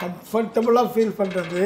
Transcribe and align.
கம்ஃபர்டபுளாக 0.00 0.88
ஃபீல் 0.92 1.16
பண்ணுறது 1.18 1.64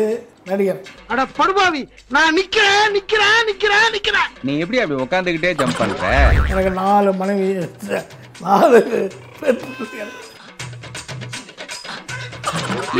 நடிகர். 0.48 0.80
அட 1.12 1.20
படுபாவி 1.38 1.82
நான் 2.14 2.36
நிக்கிறேன் 2.38 2.90
நிக்கிறேன் 2.96 3.40
நிக்கிறேன் 3.50 3.88
நிக்கிறேன். 3.96 4.30
நீ 4.48 4.52
எப்படி 4.62 4.80
அப்படி 4.82 5.02
உட்காந்துக்கிட்டே 5.04 5.52
ஜம்ப் 5.60 5.80
பண்ற? 5.82 6.10
எனக்கு 6.52 6.72
நாலு 6.82 7.12
மனைவி 7.20 7.48
நாலு. 8.46 8.80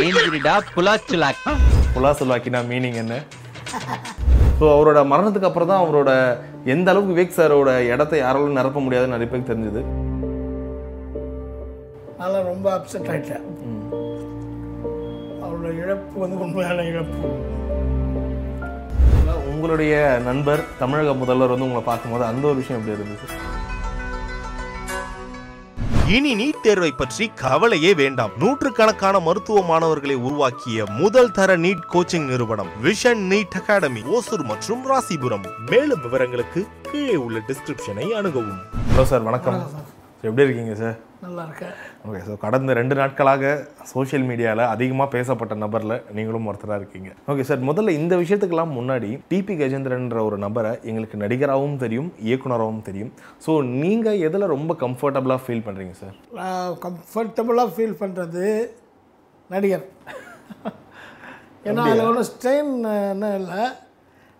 ஏந்திரிடா 0.03 0.55
புலாச்சுலாக் 0.75 1.45
புலாசுலாக்கினா 1.95 2.61
மீனிங் 2.71 2.99
என்ன? 3.03 3.15
ஸோ 4.59 4.65
அவரோட 4.75 4.99
மரணத்துக்கு 5.11 5.49
அப்புறம் 5.49 5.71
தான் 5.71 5.83
அவரோட 5.83 6.11
எந்த 6.73 6.87
அளவுக்கு 6.91 7.13
விவேக் 7.13 7.37
சாரோட 7.37 7.71
இடத்த 7.93 8.13
யாராலும் 8.23 8.57
நிரப்ப 8.59 8.81
முடியாதுன்னு 8.85 9.15
நிறைய 9.15 9.29
பேருக்கு 9.29 9.51
தெரிஞ்சது. 9.51 9.81
அதெல்லாம் 12.21 12.49
ரொம்ப 12.51 12.67
அப்செட் 12.77 13.09
ஆயிட்டேன். 13.13 13.45
அவரோட 15.51 15.69
இழப்பு 15.83 16.17
வந்து 16.23 16.37
உண்மையான 16.43 16.83
இழப்பு. 16.89 17.29
உங்களுடைய 19.51 19.95
நண்பர் 20.27 20.61
தமிழக 20.81 21.13
முதல்வர் 21.21 21.51
வந்து 21.53 21.65
உங்களை 21.67 21.83
பார்க்கும்போது 21.87 22.23
அந்த 22.31 22.43
ஒரு 22.49 22.57
விஷயம் 22.61 22.79
எப்படி 22.81 22.95
இருந்துச்சு 22.97 23.39
இனி 26.15 26.31
நீட் 26.39 26.63
தேர்வை 26.63 26.89
பற்றி 27.01 27.25
கவலையே 27.41 27.91
வேண்டாம். 27.99 28.33
நூற்றுக்கணக்கான 28.41 29.19
மருத்துவ 29.27 29.61
மாணவர்களை 29.69 30.15
உருவாக்கிய 30.27 30.85
முதல் 31.01 31.31
தர 31.37 31.51
நீட் 31.65 31.85
கோச்சிங் 31.93 32.27
நிறுவனம் 32.31 32.71
விஷன் 32.87 33.21
நீட் 33.33 33.57
அகாடமி 33.59 34.01
ஓசூர் 34.15 34.43
மற்றும் 34.51 34.83
ராசிபுரம். 34.91 35.45
மேலும் 35.71 36.03
விவரங்களுக்கு 36.05 36.63
கீழே 36.89 37.15
உள்ள 37.25 37.39
டிஸ்கிரிப்ஷனை 37.49 38.07
அணுகவும். 38.19 38.61
ஹலோ 38.91 39.05
சார் 39.13 39.27
வணக்கம். 39.29 39.59
எப்படி 40.27 40.45
இருக்கீங்க 40.47 40.75
சார் 40.83 40.97
நல்லா 41.25 41.43
இருக்கேன். 41.49 41.75
ஓகே 42.09 42.19
ஸோ 42.27 42.33
கடந்த 42.43 42.73
ரெண்டு 42.77 42.95
நாட்களாக 42.99 43.49
சோஷியல் 43.89 44.23
மீடியாவில் 44.29 44.63
அதிகமாக 44.73 45.07
பேசப்பட்ட 45.15 45.53
நபரில் 45.63 45.95
நீங்களும் 46.15 46.47
ஒருத்தராக 46.49 46.79
இருக்கீங்க. 46.81 47.09
ஓகே 47.31 47.43
சார் 47.49 47.59
முதல்ல 47.69 47.93
இந்த 47.99 48.13
விஷயத்துக்கெல்லாம் 48.21 48.71
முன்னாடி 48.77 49.09
டிபி 49.31 49.55
கஜேந்திரன்ற 49.59 50.19
ஒரு 50.27 50.37
நபரை 50.45 50.71
எங்களுக்கு 50.89 51.17
நடிகராகவும் 51.23 51.77
தெரியும் 51.83 52.09
இயக்குனராகவும் 52.27 52.83
தெரியும். 52.87 53.11
ஸோ 53.45 53.53
நீங்கள் 53.81 54.21
எதில் 54.27 54.51
ரொம்ப 54.55 54.75
கம்ஃபர்டபுளாக 54.83 55.41
ஃபீல் 55.43 55.65
பண்ணுறீங்க 55.67 55.95
சார் 56.01 56.15
நான் 56.39 56.77
கம்ஃபர்டபுளாக 56.85 57.71
ஃபீல் 57.75 57.99
பண்ணுறது 58.01 58.45
நடிகர். 59.49 59.85
ஏன்னா 61.69 61.83
அதில் 61.87 62.07
ஒன்றும் 62.09 62.27
ஸ்ட்ரெயின் 62.31 62.71
என்ன 63.13 63.27
இல்லை. 63.41 63.59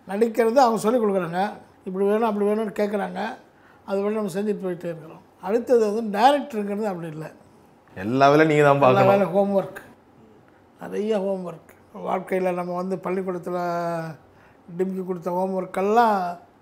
நடிக்கிறது 0.08 0.58
அவங்க 0.64 0.80
சொல்லிக் 0.84 1.02
கொடுக்குறாங்க. 1.04 1.42
இப்படி 1.88 2.04
வேணும் 2.08 2.28
அப்படி 2.30 2.48
வேணும்னு 2.48 2.74
கேட்குறாங்க 2.80 3.20
அது 3.88 3.98
வழி 4.02 4.18
நம்ம 4.18 4.34
செஞ்சுட்டு 4.36 4.64
போயிட்டே 4.64 4.88
இருக்கிறோம். 4.90 5.22
அடுத்தது 5.46 5.84
வந்து 5.90 6.04
டேரக்டருங்கிறது 6.16 6.90
அப்படி 6.92 7.08
இல்லை. 7.14 7.30
எல்லா 8.00 8.26
வேலையும் 8.30 8.50
நீங்கள் 8.50 8.68
தான் 8.68 8.82
பார்க்கணும். 8.82 9.10
வேலை 9.12 9.26
ஹோம்ஒர்க் 9.34 9.80
நிறைய 10.82 11.18
ஹோம்ஒர்க் 11.24 11.72
வாழ்க்கையில் 12.08 12.56
நம்ம 12.58 12.76
வந்து 12.80 12.96
பள்ளிக்கூடத்தில் 13.06 13.62
டிம்கி 14.78 15.02
கொடுத்த 15.06 15.30
ஹோம்ஒர்க்கெல்லாம் 15.38 16.16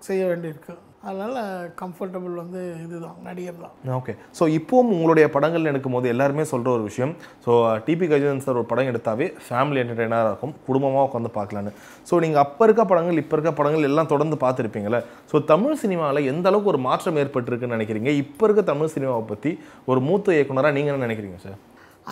செய்ய 0.07 0.23
வேண்டியிருக்கு. 0.29 0.73
அதனால் 1.09 1.37
கம்ஃபர்டபுள் 1.79 2.33
வந்து 2.41 2.59
இதுதான் 2.83 3.15
நடிகர் 3.27 3.61
தான். 3.63 3.73
ஓகே 3.99 4.13
ஸோ 4.37 4.43
இப்போவும் 4.57 4.91
உங்களுடைய 4.95 5.25
படங்கள் 5.35 5.69
எடுக்கும் 5.71 5.95
போது 5.95 6.07
எல்லாருமே 6.13 6.43
சொல்கிற 6.51 6.69
ஒரு 6.77 6.83
விஷயம். 6.89 7.13
ஸோ 7.45 7.51
டிபி 7.87 8.05
கஜேந்திரன் 8.11 8.43
சார் 8.45 8.59
ஒரு 8.61 8.67
படம் 8.71 8.89
எடுத்தாவே 8.91 9.27
ஃபேமிலி 9.45 9.81
என்டர்டெய்னராக 9.83 10.29
இருக்கும். 10.31 10.53
குடும்பமாக 10.67 11.07
உட்காந்து 11.07 11.31
பார்க்கலான்னு. 11.39 11.73
ஸோ 12.09 12.21
நீங்கள் 12.25 12.43
அப்போ 12.45 12.65
இருக்க 12.67 12.85
படங்கள் 12.91 13.21
இப்போ 13.23 13.35
இருக்க 13.37 13.53
படங்கள் 13.59 13.87
எல்லாம் 13.89 14.11
தொடர்ந்து 14.13 14.37
பார்த்துருப்பீங்களே 14.45 15.01
ஸோ 15.31 15.43
தமிழ் 15.53 15.81
சினிமாவில் 15.83 16.29
எந்த 16.33 16.47
அளவுக்கு 16.51 16.73
ஒரு 16.73 16.81
மாற்றம் 16.87 17.19
ஏற்பட்டிருக்குன்னு 17.23 17.77
நினைக்கிறீங்க? 17.77 18.13
இப்போ 18.23 18.45
இருக்க 18.49 18.63
தமிழ் 18.71 18.93
சினிமாவை 18.95 19.25
பற்றி 19.33 19.53
ஒரு 19.91 20.01
மூத்த 20.09 20.37
இயக்குனராக 20.37 20.75
நீங்கள் 20.77 20.93
என்ன 20.95 21.07
நினைக்கிறீங்க 21.07 21.39
சார் 21.47 21.59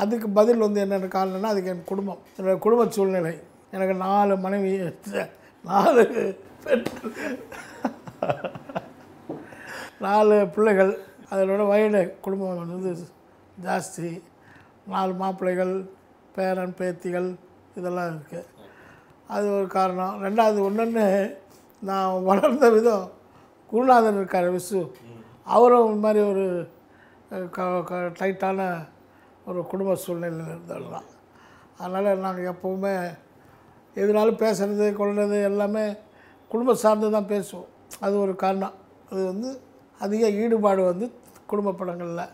அதுக்கு 0.02 0.28
பதில் 0.40 0.66
வந்து 0.66 0.82
என்னென்ன 0.86 1.12
காரணம்னா 1.20 1.54
அதுக்கு 1.54 1.72
என் 1.76 1.88
குடும்பம். 1.92 2.20
என்னோட 2.38 2.58
குடும்ப 2.66 2.84
சூழ்நிலை. 2.98 3.36
எனக்கு 3.76 3.96
நாலு 4.06 4.34
மனைவி 4.44 4.74
நாலு 5.72 6.04
பெண். 6.66 6.86
நாலு 10.00 10.48
பிள்ளைகள் 10.48 11.00
அதனோட 11.30 11.68
வயது 11.68 12.18
குடும்பம் 12.22 12.68
வந்து 12.68 12.98
ஜாஸ்தி. 13.64 14.22
நாலு 14.88 15.14
மாப்பிள்ளைகள் 15.14 15.90
பேரன் 16.36 16.74
பேத்திகள் 16.78 17.36
இதெல்லாம் 17.76 18.16
இருக்குது 18.16 18.46
அது 19.28 19.56
ஒரு 19.56 19.68
காரணம். 19.68 20.24
ரெண்டாவது 20.24 20.72
ஒன்றுன்னு 20.72 21.38
நான் 21.82 22.24
வளர்ந்த 22.24 22.70
விதம் 22.70 23.12
குருநாதன் 23.68 24.16
இருக்கார் 24.16 24.54
விசு 24.54 24.92
அவரும் 25.44 25.86
இந்த 25.86 26.00
மாதிரி 26.00 26.26
ஒரு 26.26 26.70
க- 27.52 27.82
க- 27.82 27.96
டைட்டான 27.96 28.88
ஒரு 29.46 29.66
குடும்ப 29.66 29.96
சூழ்நிலையில் 29.96 30.48
இருந்தவர் 30.48 31.02
அதனால் 31.78 32.18
நாங்கள் 32.18 32.54
எப்போவுமே 32.54 33.18
எதுனாலும் 33.96 34.38
பேசுகிறது 34.38 34.94
கொள்வது 34.94 35.44
எல்லாமே 35.44 35.96
குடும்பம் 36.50 36.76
சார்ந்து 36.76 37.12
தான் 37.12 37.24
பேசுவோம். 37.24 37.66
அது 38.00 38.20
ஒரு 38.20 38.36
காரணம். 38.36 38.74
அது 39.12 39.26
வந்து 39.26 39.62
அதிக 40.06 40.26
ஈடுபாடு 40.42 40.84
வந்து 40.92 41.08
குடும்ப 41.54 41.78
படங்களில். 41.80 42.28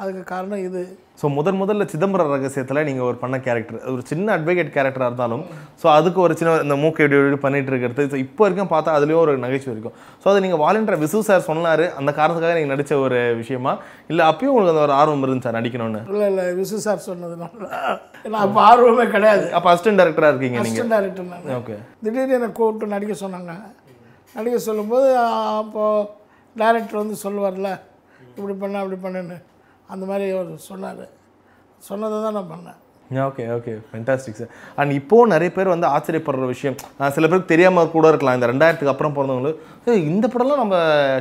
அதுக்கு 0.00 0.22
காரணம் 0.30 0.62
இது. 0.68 0.80
ஸோ 1.20 1.26
முதன் 1.36 1.58
முதல்ல 1.60 1.84
சிதம்பரம் 1.92 2.32
ரகசியத்தில் 2.32 2.80
நீங்கள் 2.88 3.06
ஒரு 3.10 3.16
பண்ண 3.22 3.36
கேரக்டர் 3.44 3.86
ஒரு 3.92 4.02
சின்ன 4.10 4.26
அட்வொகேட் 4.34 4.72
கேரக்டராக 4.74 5.08
இருந்தாலும் 5.10 5.44
ஸோ 5.82 5.86
அதுக்கு 5.98 6.18
ஒரு 6.24 6.34
சின்ன 6.38 6.56
இந்த 6.64 6.76
மூக்கு 6.82 7.04
இப்படி 7.04 7.18
இப்படி 7.20 7.38
பண்ணிட்டு 7.44 7.70
இருக்கிறது 7.72 8.04
ஸோ 8.12 8.18
இப்போ 8.24 8.42
வரைக்கும் 8.44 8.70
பார்த்தா 8.72 8.96
அதுலேயும் 8.96 9.22
ஒரு 9.22 9.34
நகைச்சுவை 9.44 9.72
இருக்கும். 9.74 9.94
ஸோ 10.22 10.26
அதை 10.32 10.40
நீங்கள் 10.46 10.62
வாலண்டியர் 10.64 11.00
விசு 11.04 11.20
சார் 11.28 11.46
சொன்னார் 11.48 11.84
அந்த 12.00 12.12
காரணத்துக்காக 12.18 12.58
நீங்கள் 12.58 12.74
நடித்த 12.74 12.98
ஒரு 13.06 13.20
விஷயமா? 13.40 13.72
இல்லை 14.10 14.26
அப்பயும் 14.32 14.52
உங்களுக்கு 14.52 14.74
அந்த 14.74 14.84
ஒரு 14.88 14.96
ஆர்வம் 15.00 15.24
இருந்துச்சா 15.28 15.54
நடிக்கணும்னு? 15.58 16.02
இல்லை 16.12 16.28
இல்லை 16.32 16.44
விசு 16.60 16.82
சார் 16.86 17.00
சொன்னதுனால. 17.08 17.72
ஏன்னா 18.26 18.44
அப்போ 18.44 18.60
ஆர்வமே 18.68 19.08
கிடையாது. 19.16 19.46
அப்போ 19.58 19.70
அசிஸ்டன்ட் 19.72 20.00
டேரக்டராக 20.02 20.32
இருக்கீங்க 20.34 20.66
நீங்கள் 20.68 20.92
டேரக்டர் 20.94 21.56
ஓகே 21.60 21.78
திடீர்னு 22.04 22.38
என்னை 22.40 22.50
கூப்பிட்டு 22.60 22.92
நடிக்க 22.96 23.16
சொன்னாங்க. 23.24 23.54
நடிக்க 24.36 24.60
சொல்லும்போது 24.68 25.10
அப்போது 25.62 26.06
டைரக்டர் 26.62 27.02
வந்து 27.02 27.18
சொல்லுவார்ல 27.24 27.70
இப்படி 28.36 28.56
பண்ண 28.64 28.80
அப்படி 28.82 28.98
பண்ணுன்னு. 29.04 29.38
அந்த 29.92 30.04
மாதிரி 30.10 30.26
அவர் 30.38 30.66
சொன்னார். 30.70 31.06
சொன்னதை 31.88 32.18
தான் 32.24 32.36
நான் 32.38 32.52
பண்ணேன். 32.54 32.80
Okay 33.26 33.44
okay 33.56 33.72
fantastic 33.88 34.38
sir 34.38 34.52
and 34.80 34.92
இப்போது 34.98 35.30
நிறைய 35.32 35.50
பேர் 35.56 35.70
வந்து 35.72 35.86
ஆச்சரியப்படுற 35.96 36.46
விஷயம் 36.52 36.76
சில 37.16 37.24
பேருக்கு 37.26 37.52
தெரியாமல் 37.52 37.92
கூட 37.92 38.06
இருக்கலாம். 38.12 38.36
இந்த 38.38 38.46
ரெண்டாயிரத்துக்கு 38.50 38.92
அப்புறம் 38.92 39.14
பிறந்தவங்களுக்கு 39.16 39.92
இந்த 40.10 40.26
படம்லாம் 40.32 40.62
நம்ம 40.62 40.76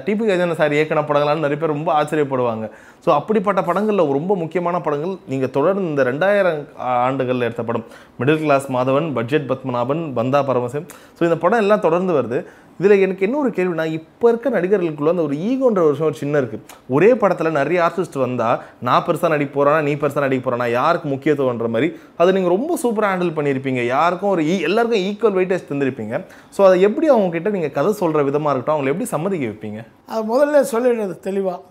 டிபி 0.06 0.24
கஜேந்திரன் 0.30 0.60
சார் 0.62 0.76
இயக்கின 0.78 1.04
படங்களான்னு 1.10 1.46
நிறைய 1.46 1.60
பேர் 1.62 1.76
ரொம்ப 1.76 1.92
ஆச்சரியப்படுவாங்க. 2.00 2.68
ஸோ 3.06 3.12
அப்படிப்பட்ட 3.20 3.62
படங்களில் 3.68 4.14
ரொம்ப 4.18 4.36
முக்கியமான 4.44 4.80
படங்கள் 4.88 5.14
நீங்கள் 5.34 5.54
தொடர்ந்து 5.58 5.92
இந்த 5.92 6.04
ரெண்டாயிரம் 6.12 6.60
ஆண்டுகளில் 7.08 7.48
எடுத்த 7.50 7.66
படம் 7.70 7.86
middle 8.22 8.42
class 8.44 8.68
Madhavan 8.78 9.10
budget 9.20 9.50
Padmanabhan 9.52 10.04
Pandha 10.20 10.42
Paramasivam 10.50 10.90
so 11.18 11.24
இந்த 11.30 11.40
படம் 11.46 11.64
எல்லாம் 11.66 11.86
தொடர்ந்து 11.88 12.16
வருது. 12.20 12.40
இதில் 12.80 13.02
எனக்கு 13.06 13.26
என்ன 13.28 13.36
ஒரு 13.42 13.50
கேள்வினா 13.58 13.86
இப்போ 13.98 14.26
இருக்க 14.32 14.48
நடிகர்களுக்குள்ள 14.56 15.12
அந்த 15.14 15.24
ஒரு 15.28 15.36
ஈகோன்ற 15.50 15.80
ஒரு 15.86 15.94
விஷயம் 15.94 16.10
ஒரு 16.12 16.20
சின்ன 16.22 16.42
இருக்குது 16.42 16.64
ஒரே 16.96 17.10
படத்தில் 17.22 17.58
நிறைய 17.60 17.80
ஆர்டிஸ்ட் 17.88 18.18
வந்தால் 18.24 18.58
நான் 18.88 19.06
பெருசாக 19.08 19.32
நடிக்க 19.34 19.52
போகிறேன்னா 19.58 19.82
நீ 19.88 19.94
பெருசாக 20.02 20.24
நடிக்க 20.26 20.44
போகிறேன்னா 20.46 20.68
யாருக்கு 20.78 21.08
முக்கியத்துவன்ற 21.14 21.70
மாதிரி 21.76 21.90
அதை 22.22 22.30
நீங்கள் 22.38 22.54
ரொம்ப 22.56 22.72
சூப்பராக 22.84 23.12
ஹேண்டில் 23.14 23.36
பண்ணியிருப்பீங்க. 23.38 23.82
யாருக்கும் 23.96 24.32
ஒரு 24.36 24.44
ஈ 24.54 24.56
எல்லாருக்கும் 24.70 25.06
ஈக்குவல் 25.10 25.38
வெயிட்டேஜ் 25.40 25.70
தந்திருப்பீங்க. 25.72 26.16
ஸோ 26.58 26.62
அதை 26.68 26.78
எப்படி 26.88 27.08
அவங்க 27.14 27.30
கிட்ட 27.38 27.52
நீங்கள் 27.58 27.76
கதை 27.78 27.94
சொல்கிற 28.02 28.24
விதமாக 28.30 28.54
இருக்கட்டும் 28.54 28.76
அவங்களை 28.78 28.94
எப்படி 28.94 29.10
சம்மதிக்க 29.16 29.46
வைப்பீங்க? 29.52 29.82
அது 30.12 30.24
முதல்ல 30.34 30.64
சொல்லிடுறது 30.74 31.16
தெளிவாக 31.30 31.62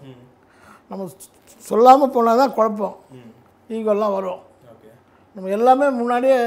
நம்ம 0.91 1.09
சொல்லாமல் 1.65 2.15
போனால் 2.17 2.41
தான் 2.43 2.57
குழப்பம். 2.57 2.97
ஈகோலாம் 3.77 4.17
வரும். 4.19 4.41
நம்ம 5.37 5.53
எல்லாமே 5.59 5.87
முன்னாடியே 6.01 6.41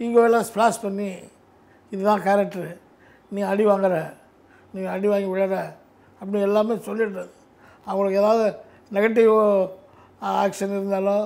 ஈகோவெல்லாம் 0.00 0.46
ஸ்ப்ளாஷ் 0.48 0.82
பண்ணி 0.86 1.10
இதுதான் 1.92 2.22
கேரக்டரு 2.26 2.70
நீ 3.34 3.40
அடி 3.50 3.64
வாங்குற 3.70 3.96
நீ 4.74 4.80
அடி 4.94 5.08
வாங்கி 5.12 5.28
விழற 5.32 5.56
அப்படி 6.20 6.40
எல்லாமே 6.48 6.74
சொல்லிடுறது. 6.88 7.32
அவங்களுக்கு 7.88 8.20
ஏதாவது 8.22 8.46
நெகட்டிவ் 8.96 9.32
ஆக்ஷன் 10.44 10.74
இருந்தாலும் 10.76 11.24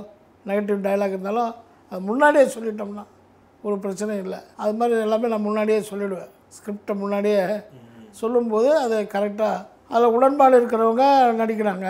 நெகட்டிவ் 0.48 0.84
டயலாக் 0.86 1.14
இருந்தாலும் 1.14 1.52
அது 1.92 2.00
முன்னாடியே 2.10 2.44
சொல்லிட்டோம்னா 2.54 3.04
ஒரு 3.66 3.76
பிரச்சனையும் 3.84 4.24
இல்லை. 4.26 4.40
அது 4.62 4.72
மாதிரி 4.78 5.04
எல்லாமே 5.06 5.30
நான் 5.32 5.46
முன்னாடியே 5.46 5.78
சொல்லிடுவேன். 5.90 6.30
ஸ்கிரிப்டை 6.56 6.94
முன்னாடியே 7.02 7.40
சொல்லும்போது 8.20 8.68
அது 8.84 8.96
கரெக்டாக 9.14 9.64
அதில் 9.94 10.14
உடன்பாடு 10.16 10.54
இருக்கிறவங்க 10.60 11.04
நடிக்கிறாங்க. 11.40 11.88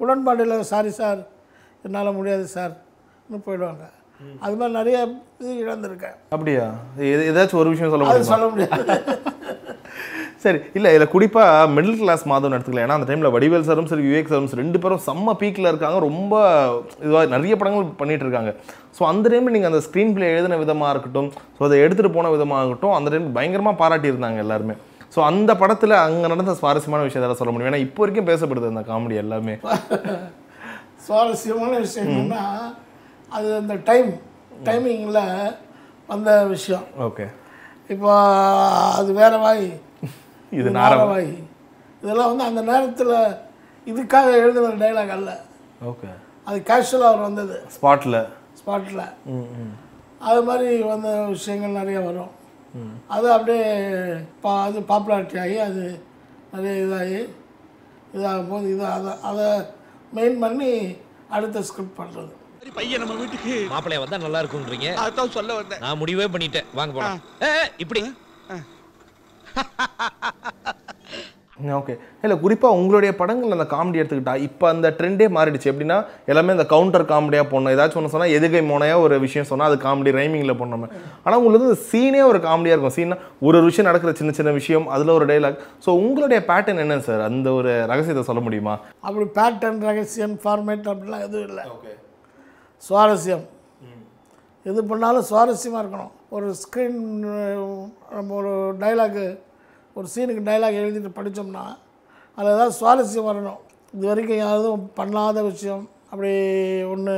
உடன்பாடு 0.00 0.42
இல்லை 0.44 0.56
சாரி 0.72 0.90
சார் 1.00 1.20
என்னால் 1.84 2.16
முடியாது 2.18 2.46
சார்னு 2.54 3.38
போயிடுவாங்க. 3.46 3.84
அது 4.44 4.54
மாதிரி 4.58 4.74
நிறைய 4.78 4.98
இது 5.42 5.52
இழந்திருக்கேன். 5.64 6.18
அப்படியா? 6.34 6.66
ஏதாச்சும் 7.30 7.60
ஒரு 7.62 7.72
விஷயம் 7.72 7.92
சொல்ல 7.94 8.10
அது 8.10 8.18
முடியுமா? 8.18 8.34
சொல்ல 8.34 8.48
முடியாது. 8.52 9.32
சரி 10.44 10.58
இல்லை 10.76 10.88
இதில் 10.94 11.12
குறிப்பாக 11.14 11.68
மிடில் 11.74 11.98
கிளாஸ் 12.00 12.24
மாதம் 12.32 12.54
எடுத்துக்கலாம் 12.56 12.86
ஏன்னா 12.86 12.96
அந்த 12.98 13.06
டைமில் 13.10 13.32
வடிவேல் 13.34 13.66
சாரும் 13.68 13.90
சரி 13.90 14.02
விவேக் 14.08 14.32
சாரும் 14.32 14.48
சரி 14.50 14.62
ரெண்டு 14.62 14.78
பேரும் 14.82 15.02
செம்ம 15.06 15.34
பீக்கில் 15.42 15.70
இருக்காங்க. 15.70 15.98
ரொம்ப 16.08 16.34
இதுவாக 17.04 17.24
நிறைய 17.34 17.54
படங்கள் 17.60 17.86
பண்ணிட்டு 18.00 18.24
இருக்காங்க. 18.26 18.52
ஸோ 18.96 19.02
அந்த 19.12 19.28
டைமில் 19.32 19.54
நீங்கள் 19.56 19.70
அந்த 19.72 19.80
ஸ்க்ரீன் 19.86 20.12
பிளே 20.16 20.26
எழுதின 20.34 20.58
விதமாக 20.62 20.92
இருக்கட்டும் 20.94 21.30
ஸோ 21.58 21.62
அதை 21.68 21.78
எடுத்துகிட்டு 21.84 22.16
போன 22.16 22.30
விதமாக 22.34 22.62
இருக்கட்டும் 22.62 22.96
அந்த 22.98 23.10
டைம் 23.14 23.28
பயங்கரமாக 23.38 23.80
பாராட்டியிருந்தாங்க 23.82 24.40
எல்லாருமே. 24.44 24.76
ஸோ 25.14 25.20
அந்த 25.30 25.50
படத்தில் 25.62 25.94
அங்கே 26.04 26.28
நடந்த 26.32 26.54
சுவாரஸ்யமான 26.60 27.02
விஷயம் 27.06 27.22
எதாவது 27.22 27.40
சொல்ல 27.40 27.52
முடியும்? 27.54 27.70
ஏன்னா 27.72 27.84
இப்போ 27.86 28.02
வரைக்கும் 28.04 28.30
பேசப்படுது 28.30 28.72
அந்த 28.72 28.84
காமெடி 28.90 29.16
எல்லாமே. 29.24 29.54
சுவாரஸ்யமான 31.06 31.72
விஷயம் 31.86 32.10
என்னன்னா 32.10 32.42
அது 33.32 33.48
அந்த 33.62 33.74
டைம் 33.88 34.10
டைமிங்கில் 34.68 35.22
வந்த 36.08 36.30
விஷயம். 36.54 36.84
ஓகே. 37.06 37.26
இப்போ 37.94 38.10
அது 38.98 39.10
வேற 39.20 39.32
வாய் 39.44 39.64
இது 40.60 40.68
நார 40.78 40.92
நாரம். 40.94 41.10
வாய் 41.12 41.32
இதெல்லாம் 42.02 42.30
வந்து 42.32 42.46
அந்த 42.50 42.62
நேரத்தில் 42.70 43.14
இதுக்காக 43.90 44.28
எழுதுன 44.44 44.72
டைலாக் 44.82 45.14
அல்ல. 45.16 45.30
ஓகே. 45.90 46.08
அது 46.48 46.58
கேஷுவலாக 46.70 47.10
அவர் 47.12 47.26
வந்தது. 47.28 47.56
ஸ்பாட்டில் 47.76 48.18
ஸ்பாட்டில் 48.60 49.04
அது 50.28 50.40
மாதிரி 50.48 50.68
வந்த 50.92 51.08
விஷயங்கள் 51.34 51.78
நிறைய 51.80 51.98
வரும். 52.08 52.32
அது 53.14 53.26
அப்படியே 53.36 53.64
பா 54.44 54.52
அது 54.66 54.78
பாப்புலாரிட்டி 54.90 55.36
ஆகி 55.44 55.58
அது 55.68 55.82
நிறைய 56.54 56.72
இதாகி 56.84 57.20
இதாகும் 58.16 58.50
போது 58.52 58.66
இது 58.74 58.84
அதை 58.96 59.12
அதை 59.30 59.46
மெயின் 60.18 60.38
பண்ணி 60.44 60.70
அடுத்த 61.36 61.62
ஸ்கிரிப்ட் 61.68 61.98
பண்ணுறது 62.00 62.32
பையன் 62.76 63.02
நம்ம 63.02 63.16
வீட்டுக்கு. 63.22 63.54
மாப்பிளைய 63.72 64.02
வந்தா 64.02 64.18
நல்லா 64.24 64.40
இருக்கும்ன்றீங்க. 64.42 64.88
அதான் 65.04 65.34
சொல்ல 65.34 65.54
வந்தேன். 65.58 65.82
நான் 65.84 66.00
முடிவே 66.02 66.26
பண்ணிட்டேன். 66.34 66.68
வாங்க 66.78 66.92
போலாம். 66.96 67.20
இப்படி. 67.82 68.02
ஓகே 71.78 71.94
இல்லை 72.24 72.36
குறிப்பாக 72.42 72.76
உங்களுடைய 72.78 73.10
படங்கள் 73.18 73.54
அந்த 73.56 73.66
காமெடி 73.72 74.00
எடுத்துக்கிட்டா 74.00 74.34
இப்போ 74.46 74.64
அந்த 74.72 74.86
ட்ரெண்டே 74.96 75.26
மாறிடுச்சு. 75.36 75.68
எப்படின்னா 75.72 75.98
எல்லாமே 76.30 76.54
அந்த 76.56 76.66
கவுண்டர் 76.72 77.04
காமெடியாக 77.12 77.46
போடணும். 77.50 77.72
ஏதாச்சும் 77.74 78.00
ஒன்று 78.00 78.12
சொன்னால் 78.14 78.34
எதுகை 78.38 78.62
மோனையாக 78.70 79.04
ஒரு 79.04 79.14
விஷயம் 79.24 79.48
சொன்னால் 79.50 79.68
அது 79.70 79.78
காமெடி 79.84 80.12
ரைமிங்கில் 80.18 80.58
போடணும் 80.60 80.84
ஆனால் 81.24 81.38
உங்களுக்கு 81.42 81.68
சீனே 81.90 82.22
ஒரு 82.30 82.40
காமெடியாக 82.46 82.76
இருக்கும். 82.76 82.96
சீனா 82.98 83.18
ஒரு 83.46 83.54
ஒரு 83.60 83.66
விஷயம் 83.70 83.88
நடக்கிற 83.90 84.12
சின்ன 84.20 84.34
சின்ன 84.38 84.52
விஷயம் 84.58 84.86
அதில் 84.96 85.16
ஒரு 85.18 85.28
டைலாக் 85.30 85.62
ஸோ 85.86 85.92
உங்களுடைய 86.02 86.40
பேட்டர்ன் 86.50 86.82
என்ன 86.84 87.00
சார் 87.08 87.24
அந்த 87.30 87.48
ஒரு 87.58 87.72
ரகசியத்தை 87.92 88.24
சொல்ல 88.30 88.42
முடியுமா? 88.48 88.74
அப்படி 89.06 89.26
பேட்டர்ன் 89.40 89.80
ரகசியம் 89.90 90.36
ஃபார்மேட் 90.44 90.90
அப்படிலாம் 90.92 91.24
எதுவும் 91.28 91.48
இல்லை. 91.50 91.64
சுவாரஸ்யம். 92.88 93.44
எது 94.66 94.80
பண்ணாலும் 94.90 95.26
சுவாரஸ்யமாக 95.30 95.80
இருக்கணும். 95.82 96.12
ஒரு 96.34 96.48
ஸ்க்ரீன் 96.60 97.00
நம்ம 98.14 98.34
ஒரு 98.38 98.52
டைலாகு 98.82 99.24
ஒரு 99.96 100.06
சீனுக்கு 100.14 100.42
டைலாக் 100.48 100.78
எழுதிட்டு 100.82 101.10
படித்தோம்னா 101.18 101.64
அதில் 102.36 102.54
ஏதாவது 102.54 102.78
சுவாரஸ்யம் 102.78 103.28
வரணும். 103.28 103.60
இது 103.94 104.04
வரைக்கும் 104.10 104.40
யாரும் 104.42 104.86
பண்ணாத 104.96 105.42
விஷயம் 105.50 105.84
அப்படி 106.10 106.32
ஒன்று 106.92 107.16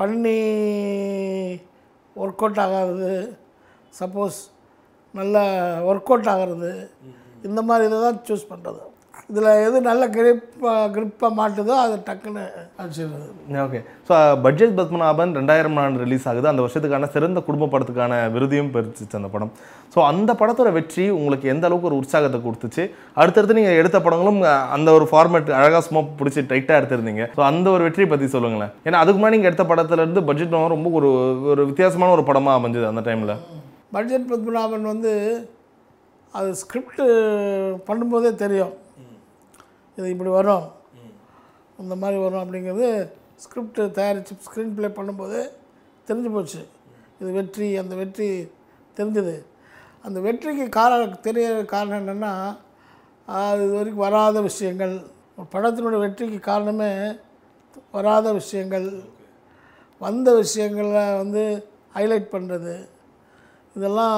பண்ணி 0.00 0.36
ஒர்க் 2.22 2.42
அவுட் 2.44 2.60
ஆகாதது. 2.64 3.12
சப்போஸ் 4.00 4.40
நல்ல 5.18 5.38
ஒர்க் 5.90 6.12
அவுட் 6.12 6.30
ஆகிறது. 6.34 6.72
இந்த 7.48 7.60
மாதிரி 7.68 7.88
இதை 7.88 7.98
தான் 8.06 8.22
சூஸ் 8.28 8.50
பண்ணுறது 8.52 8.84
இதில் 9.32 9.48
எது 9.64 9.78
நல்ல 9.86 10.02
கிரிப்பாக 10.14 10.84
கிரிப்பாக 10.92 11.30
மாட்டுதோ 11.38 11.74
அதை 11.80 11.96
டக்குன்னு 12.06 12.44
அடிச்சிடுறது 12.82 13.26
ஓகே. 13.64 13.80
ஸோ 14.08 14.14
பட்ஜெட் 14.44 14.72
பத்மநாபன் 14.78 15.34
ரெண்டாயிரம் 15.38 15.76
ஆண்டு 15.82 16.02
ரிலீஸ் 16.04 16.26
ஆகுது. 16.30 16.46
அந்த 16.52 16.62
வருஷத்துக்கான 16.64 17.08
சிறந்த 17.16 17.40
குடும்ப 17.48 17.68
படத்துக்கான 17.74 18.20
விருதையும் 18.36 18.70
பெருத்துச்சு 18.76 19.18
அந்த 19.20 19.30
படம். 19.34 19.52
ஸோ 19.94 19.98
அந்த 20.12 20.30
படத்தோட 20.40 20.72
வெற்றி 20.78 21.04
உங்களுக்கு 21.18 21.52
எந்த 21.54 21.68
அளவுக்கு 21.68 21.90
ஒரு 21.90 22.00
உற்சாகத்தை 22.02 22.40
கொடுத்துச்சு? 22.46 22.84
அடுத்தடுத்து 23.20 23.58
நீங்கள் 23.60 23.78
எடுத்த 23.82 24.00
படங்களும் 24.06 24.40
அந்த 24.78 24.88
ஒரு 25.00 25.08
ஃபார்மேட் 25.12 25.52
அழகாக 25.58 25.82
சும்மா 25.88 26.04
பிடிச்சி 26.22 26.46
டைட்டாக 26.54 26.80
எடுத்திருந்தீங்க. 26.80 27.26
ஸோ 27.36 27.42
அந்த 27.50 27.68
ஒரு 27.76 27.84
வெற்றியை 27.88 28.08
பற்றி 28.14 28.32
சொல்லுங்களேன். 28.38 28.74
ஏன்னா 28.88 29.04
அதுக்கு 29.04 29.18
முன்னாடி 29.20 29.38
நீங்கள் 29.38 29.52
எடுத்த 29.52 29.68
படத்துல 29.74 30.02
இருந்து 30.04 30.26
பட்ஜெட் 30.30 30.58
ரொம்ப 30.76 30.96
ஒரு 31.00 31.12
ஒரு 31.52 31.62
வித்தியாசமான 31.70 32.12
ஒரு 32.18 32.26
படமாக 32.32 32.58
அமைஞ்சது 32.60 32.90
அந்த 32.94 33.04
டைமில் 33.10 33.36
பட்ஜெட் 33.98 34.28
பத்மநாபன் 34.34 34.90
வந்து 34.94 35.14
அது 36.34 36.50
ஸ்கிரிப்ட் 36.64 37.06
பண்ணும்போதே 37.88 38.30
தெரியும். 38.44 38.74
இது 39.98 40.08
இப்படி 40.14 40.30
வரும். 40.38 40.66
இந்த 41.82 41.94
மாதிரி 42.02 42.18
வரும் 42.24 42.42
அப்படிங்கிறது 42.42 42.88
ஸ்கிரிப்ட் 43.44 43.80
தயாரித்து 43.98 44.34
ஸ்க்ரீன் 44.46 44.74
ப்ளே 44.76 44.88
பண்ணும்போது 44.98 45.38
தெரிஞ்சு 46.08 46.30
போச்சு. 46.36 46.62
இது 47.20 47.30
வெற்றி 47.38 47.68
அந்த 47.82 47.94
வெற்றி 48.00 48.28
தெரிஞ்சது. 48.98 49.36
அந்த 50.06 50.18
வெற்றிக்கு 50.26 50.66
காரணம் 50.80 51.22
தெரிய 51.28 51.46
காரணம் 51.74 52.00
என்னென்னா 52.02 52.32
இது 53.62 53.72
வரைக்கும் 53.78 54.04
வராத 54.06 54.40
விஷயங்கள். 54.48 54.94
ஒரு 55.38 55.48
படத்தினுடைய 55.54 56.00
வெற்றிக்கு 56.04 56.38
காரணமே 56.50 56.92
வராத 57.96 58.26
விஷயங்கள். 58.40 58.86
வந்த 60.04 60.28
விஷயங்களை 60.42 61.02
வந்து 61.22 61.42
ஹைலைட் 61.96 62.32
பண்ணுறது 62.34 62.74
இதெல்லாம் 63.76 64.16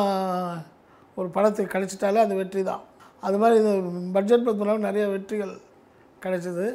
ஒரு 1.18 1.28
படத்துக்கு 1.36 1.74
கிடைச்சிட்டாலே 1.74 2.20
அது 2.26 2.34
வெற்றி 2.40 2.62
தான். 2.70 2.84
அது 3.26 3.36
மாதிரி 3.40 3.56
இது 3.60 3.72
பட்ஜெட் 4.16 4.46
பத்தினாலும் 4.48 4.86
நிறைய 4.88 5.04
வெற்றிகள் 5.14 5.54
கிடைச்சிது. 6.24 6.68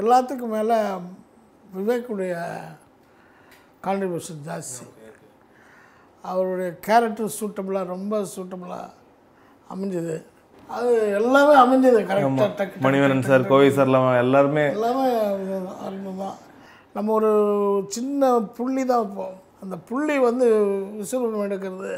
எல்லாத்துக்கும் 0.00 0.54
மேலே 0.56 0.76
விவேக்குடைய 1.76 2.34
கான்ட்ரிபியூஷன் 3.86 4.44
ஜாஸ்தி. 4.48 4.86
அவருடைய 6.22 6.70
கேரக்டர் 6.86 7.34
சூட்டபுளாக 7.38 7.92
ரொம்ப 7.94 8.20
சூட்டபுளாக 8.34 8.92
அமைஞ்சது. 9.74 10.16
அது 10.76 10.92
எல்லாமே 11.20 11.54
அமைஞ்சது. 11.62 11.98
கரெக்டாக 12.10 12.82
மணிவரன் 12.86 13.26
சார் 13.28 13.48
கோவை 13.50 13.68
சார்லாம் 13.78 14.08
எல்லாருமே 14.24 14.64
எல்லாமே 14.76 15.06
அருமை 15.86 16.12
தான் 16.22 16.36
நம்ம 16.96 17.12
ஒரு 17.18 17.32
சின்ன 17.96 18.30
புள்ளி 18.58 18.82
தான் 18.90 19.02
வைப்போம். 19.04 19.36
அந்த 19.62 19.76
புள்ளி 19.88 20.16
வந்து 20.28 20.46
விசுவரம் 20.98 21.44
எடுக்கிறது 21.46 21.92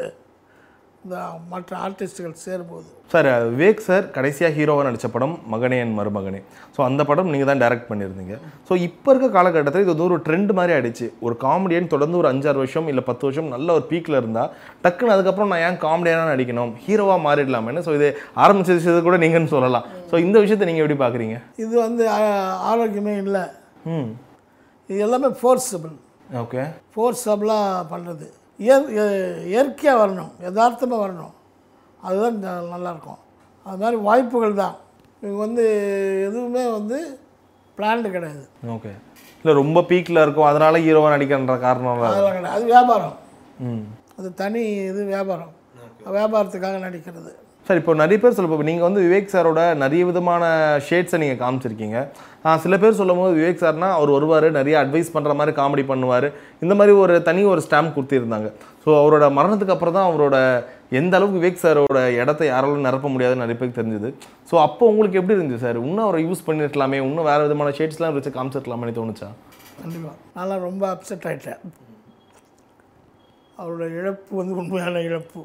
இந்த 1.07 1.19
மற்ற 1.51 1.73
ஆர்டிஸ்ட்டுகள் 1.87 2.33
சேரும்போது. 2.45 2.87
சார் 3.13 3.27
விவேக் 3.51 3.83
சார் 3.87 4.05
கடைசியாக 4.15 4.55
ஹீரோவாக 4.57 4.85
நடித்த 4.87 5.09
படம் 5.15 5.35
மகனே 5.53 5.77
என் 5.83 5.93
மருமகனே. 5.99 6.41
ஸோ 6.77 6.81
அந்த 6.87 7.03
படம் 7.11 7.29
நீங்கள் 7.33 7.51
தான் 7.51 7.61
டைரக்ட் 7.63 7.87
பண்ணியிருந்தீங்க. 7.91 8.35
ஸோ 8.69 8.73
இப்போ 8.87 9.09
இருக்க 9.13 9.29
காலகட்டத்தில் 9.37 9.85
இது 9.85 9.93
வந்து 9.93 10.07
ஒரு 10.09 10.17
ட்ரெண்ட் 10.27 10.53
மாதிரி 10.59 10.75
ஆயிடுச்சு. 10.77 11.07
ஒரு 11.27 11.35
காமெடியன் 11.45 11.91
தொடர்ந்து 11.93 12.19
ஒரு 12.21 12.29
அஞ்சாறு 12.33 12.59
வருஷம் 12.63 12.89
இல்லை 12.93 13.05
பத்து 13.11 13.25
வருஷம் 13.29 13.53
நல்ல 13.55 13.69
ஒரு 13.79 13.85
பீக்கில் 13.91 14.19
இருந்தால் 14.21 14.51
டக்குன்னு 14.87 15.15
அதுக்கப்புறம் 15.17 15.53
நான் 15.53 15.65
ஏன் 15.67 15.79
காமெடியான 15.85 16.27
நடிக்கணும்? 16.33 16.73
ஹீரோவாக 16.87 17.21
மாறிடலாமேன்னு. 17.27 17.85
ஸோ 17.89 17.95
இது 17.99 18.09
ஆரம்பிச்ச 18.45 18.79
விஷயத்தை 18.79 19.03
கூட 19.09 19.19
நீங்கன்னு 19.25 19.53
சொல்லலாம். 19.55 19.87
ஸோ 20.11 20.17
இந்த 20.27 20.37
விஷயத்தை 20.47 20.69
நீங்கள் 20.71 20.85
எப்படி 20.87 20.99
பார்க்குறீங்க 21.05 21.39
இது 21.65 21.75
வந்து 21.87 22.07
ஆரோக்கியமே 22.73 23.15
இல்லை. 23.25 23.45
ம். 23.95 24.11
இது 24.91 24.99
எல்லாமே 25.07 25.31
ஃபோர்ஸபிள் 25.41 25.95
ஓகே 26.43 26.63
ஃபோர்ஸபிளாக 26.95 27.87
பண்ணுறது 27.93 28.27
இயற் 28.59 28.87
இய- 28.91 29.45
இயற்கையாக 29.45 30.07
வரணும் 30.07 30.31
யதார்த்தமாக 30.43 31.07
வரணும். 31.09 31.33
அதுதான் 32.01 32.63
நல்லாயிருக்கும் 32.63 33.19
அது 33.65 33.77
மாதிரி 33.77 33.97
வாய்ப்புகள் 33.97 34.55
தான். 34.55 34.77
இது 35.23 35.35
வந்து 35.35 35.65
எதுவுமே 36.29 36.71
வந்து 36.71 37.19
பிளான்டு 37.77 38.11
கிடையாது. 38.11 38.49
ஓகே. 38.67 38.91
இல்லை 39.45 39.63
ரொம்ப 39.63 39.81
பீக்கில் 39.81 40.23
இருக்கும் 40.23 40.45
அதனால 40.45 40.79
ஹீரோவாக 40.79 41.19
நடிக்கிறன்ற 41.19 41.61
காரணம் 41.61 42.01
அதெல்லாம் 42.01 42.33
கிடையாது. 42.33 42.49
அது 42.49 42.65
வியாபாரம். 42.65 43.15
ம். 43.59 43.81
அது 44.19 44.35
தனி 44.35 44.63
இது 44.63 45.05
வியாபாரம். 45.05 45.55
வியாபாரத்துக்காக 46.13 46.79
நடிக்கிறது. 46.79 47.33
சார் 47.67 47.77
இப்போ 47.77 47.95
நிறைய 47.95 48.19
பேர் 48.19 48.33
சொல்ல 48.33 48.63
நீங்கள் 48.63 48.93
வந்து 48.93 49.01
விவேக் 49.01 49.35
சாரோட 49.35 49.75
நிறைய 49.75 50.05
விதமான 50.05 50.77
ஷேட்ஸை 50.89 51.19
நீங்கள் 51.19 51.49
காமிச்சிருக்கீங்க. 51.49 52.09
சில 52.65 52.75
பேர் 52.83 52.99
சொல்லும் 53.01 53.21
போது 53.21 53.33
விவேக் 53.39 53.63
சார்னா 53.63 53.89
அவர் 53.99 54.11
வருவார் 54.17 54.47
நிறைய 54.57 54.75
அட்வைஸ் 54.83 55.13
பண்ணுற 55.15 55.33
மாதிரி 55.39 55.53
காமெடி 55.59 55.85
பண்ணுவார். 55.91 56.27
இந்த 56.65 56.75
மாதிரி 56.79 56.93
ஒரு 57.03 57.15
தனி 57.29 57.43
ஒரு 57.53 57.63
ஸ்டாம்ப் 57.67 57.95
கொடுத்துருந்தாங்க. 57.97 58.49
ஸோ 58.85 58.91
அவரோட 59.03 59.27
மரணத்துக்கு 59.39 59.75
அப்புறம் 59.75 59.97
தான் 59.99 60.09
அவரோட 60.11 60.37
எந்த 60.99 61.13
அளவுக்கு 61.19 61.41
விவேக் 61.41 61.63
சாரோட 61.63 62.01
இடத்த 62.23 62.43
யாராலும் 62.51 62.87
நிரப்ப 62.89 63.09
முடியாதுன்னு 63.15 63.45
நிறைய 63.45 63.57
பேருக்கு 63.61 63.81
தெரிஞ்சுது. 63.81 64.11
ஸோ 64.51 64.55
அப்போ 64.67 64.85
உங்களுக்கு 64.93 65.19
எப்படி 65.21 65.37
இருந்துச்சு 65.37 65.65
சார்? 65.67 65.81
இன்னும் 65.87 66.07
அவரை 66.07 66.21
யூஸ் 66.27 66.47
பண்ணிருக்கலாமே 66.49 66.99
இன்னும் 67.07 67.29
வேறு 67.31 67.47
விதமான 67.47 67.73
ஷேட்ஸ்லாம் 67.79 68.17
வச்சு 68.19 68.33
காமிச்சிருக்கலாமே 68.37 68.93
தோணுச்சா? 68.99 69.31
கண்டிப்பாக 69.81 70.15
நான்லாம் 70.37 70.67
ரொம்ப 70.69 70.85
அப்செட் 70.95 71.27
ஆகிட்டேன் 71.31 71.63
அவரோட 73.63 73.85
இழப்பு 73.99 74.33
வந்து 74.41 74.55
உண்மையான 74.63 75.03
இழப்பு. 75.09 75.43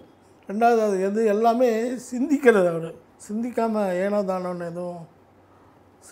ரெண்டாவது 0.49 0.81
அது 0.85 0.95
எது 1.07 1.21
எல்லாமே 1.33 1.71
சிந்திக்கிறது 2.11 2.69
அவர். 2.73 2.91
சிந்திக்காமல் 3.27 3.97
ஏனோ 4.03 4.19
தானோன்னு 4.29 4.69
எதுவும் 4.71 5.01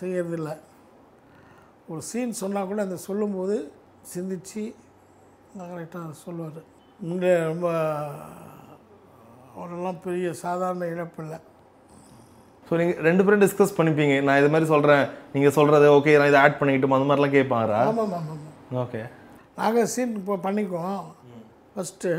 செய்யறதில்ல. 0.00 0.50
ஒரு 1.90 2.02
சீன் 2.08 2.40
சொன்னால் 2.40 2.68
கூட 2.70 2.80
அந்த 2.86 2.96
சொல்லும்போது 3.08 3.56
சிந்திச்சு 4.10 4.62
கரெக்டாக 5.60 6.10
சொல்லுவார். 6.24 6.60
முன்னே 7.06 7.30
ரொம்ப 7.50 7.68
அவரெல்லாம் 9.54 9.98
பெரிய 10.04 10.28
சாதாரண 10.42 10.86
இழப்பு 10.94 11.20
இல்லை. 11.24 11.38
ஸோ 12.66 12.76
நீங்கள் 12.80 13.04
ரெண்டு 13.08 13.22
பேரும் 13.24 13.42
டிஸ்கஸ் 13.44 13.76
பண்ணிப்பீங்க. 13.78 14.16
நான் 14.26 14.40
இது 14.40 14.50
மாதிரி 14.54 14.66
சொல்கிறேன் 14.72 15.04
நீங்கள் 15.34 15.54
சொல்கிறது 15.56 15.86
ஓகே 15.96 16.12
நான் 16.20 16.30
இதை 16.32 16.40
ஆட் 16.42 16.58
பண்ணிக்கிட்டோம்? 16.60 16.94
அந்த 16.96 17.08
மாதிரிலாம் 17.08 17.36
கேட்பாரா? 17.36 17.80
ஆமாம் 17.90 18.12
ஆமாம் 18.18 18.44
ஓகே 18.82 19.00
நாங்கள் 19.60 19.88
சீன் 19.94 20.12
இப்போ 20.20 20.36
பண்ணிக்குவோம். 20.46 21.02
ஃபஸ்ட்டு 21.74 22.10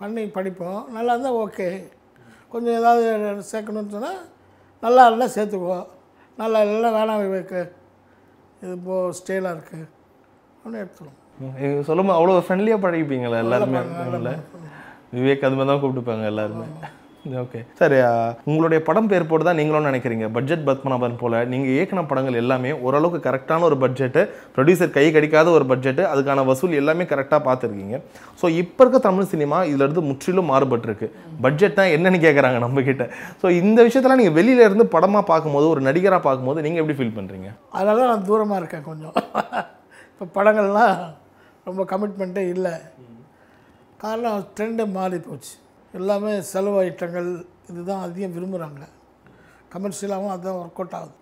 பண்ணி 0.00 0.22
படிப்போம். 0.38 0.80
நல்லா 0.96 1.14
இருந்தால் 1.14 1.38
ஓகே 1.44 1.68
கொஞ்சம் 2.54 2.78
ஏதாவது 2.80 3.04
சேர்க்கணும்னு 3.50 3.94
சொன்னால் 3.96 4.22
நல்லா 4.86 5.04
இருந்தால் 5.08 5.34
சேர்த்துக்குவோம். 5.36 5.86
நல்லா 6.40 6.58
இல்லைன்னா 6.64 6.92
வேணாம் 6.98 7.22
இது 8.62 8.72
இப்போ 8.78 8.96
ஸ்டைலாக 9.18 9.54
இருக்குது 9.56 9.86
அப்படின்னு 10.54 10.80
எடுத்துருவோம் 10.82 11.16
சொல்லும்போது 11.84 12.16
அவ்வளோ 12.18 12.40
ஃப்ரெண்ட்லியாக 12.46 12.82
பழகிப்பீங்களா 12.84 13.38
எல்லாருமே? 13.44 13.80
விவேக் 15.14 15.44
அது 15.46 15.56
மாதிரி 15.56 15.70
தான் 15.70 15.80
கூப்பிட்டுப்பாங்க 15.82 16.24
எல்லாருமே. 16.32 16.66
ஓகே 17.40 17.60
சார் 17.78 17.94
uh, 17.94 18.28
உங்களுடைய 18.48 18.78
படம் 18.86 19.08
பேர் 19.08 19.26
போட்டு 19.30 19.44
தான் 19.46 19.58
நீங்களும் 19.60 19.88
நினைக்கிறீங்க. 19.88 20.26
பட்ஜெட் 20.36 20.62
பத்மநாபன் 20.68 21.18
போல. 21.22 21.42
நீங்கள் 21.52 21.72
இயக்கின 21.74 22.04
படங்கள் 22.10 22.38
எல்லாமே 22.42 22.70
ஓரளவுக்கு 22.86 23.18
கரெக்டான 23.26 23.64
ஒரு 23.68 23.76
பட்ஜெட்டு 23.82 24.22
ப்ரொடியூசர் 24.54 24.94
கை 24.94 25.04
கடிக்காத 25.16 25.50
ஒரு 25.56 25.64
பட்ஜெட்டு 25.72 26.02
அதுக்கான 26.12 26.44
வசூல் 26.50 26.78
எல்லாமே 26.80 27.06
கரெக்டாக 27.12 27.40
பார்த்துருக்கீங்க. 27.48 27.98
ஸோ 28.40 28.48
இப்போ 28.62 28.80
இருக்க 28.84 29.00
தமிழ் 29.08 29.30
சினிமா 29.34 29.58
இதுலருந்து 29.72 30.06
முற்றிலும் 30.08 30.50
மாறுபட்டிருக்கு. 30.52 31.08
பட்ஜெட் 31.46 31.78
தான் 31.80 31.92
என்னன்னு 31.96 32.22
கேட்குறாங்க 32.26 32.60
நம்மக்கிட்ட 32.66 33.06
ஸோ 33.42 33.48
இந்த 33.60 33.78
விஷயத்தெல்லாம் 33.88 34.22
நீங்கள் 34.22 34.38
வெளியில 34.40 34.66
இருந்து 34.70 34.86
படமாக 34.96 35.24
பார்க்கும்போது 35.32 35.68
ஒரு 35.74 35.82
நடிகராக 35.90 36.22
பார்க்கும்போது 36.28 36.66
நீங்கள் 36.66 36.82
எப்படி 36.84 36.98
ஃபீல் 37.00 37.16
பண்ணுறீங்க 37.20 37.50
அதனால 37.78 38.10
நான் 38.12 38.28
தூரமாக 38.30 38.60
இருக்கேன் 38.62 38.88
கொஞ்சம். 38.90 39.14
இப்போ 40.12 40.26
படங்கள்லாம் 40.38 40.94
ரொம்ப 41.68 41.82
கமிட்மெண்ட்டே 41.94 42.44
இல்லை. 42.56 42.76
காரணம் 44.04 44.46
ட்ரெண்டு 44.58 44.84
மாறி 44.98 45.20
போச்சு. 45.26 45.54
எல்லாமே 45.98 46.32
செலவு 46.52 46.78
ஐட்டங்கள் 46.88 47.28
இதுதான் 47.70 48.04
அதிகம் 48.06 48.34
விரும்புகிறாங்க 48.36 48.84
கமர்ஷியலாகவும் 49.72 50.34
அதுதான் 50.34 50.58
ஒர்க் 50.60 50.80
அவுட் 50.80 50.96
ஆகுது. 50.98 51.14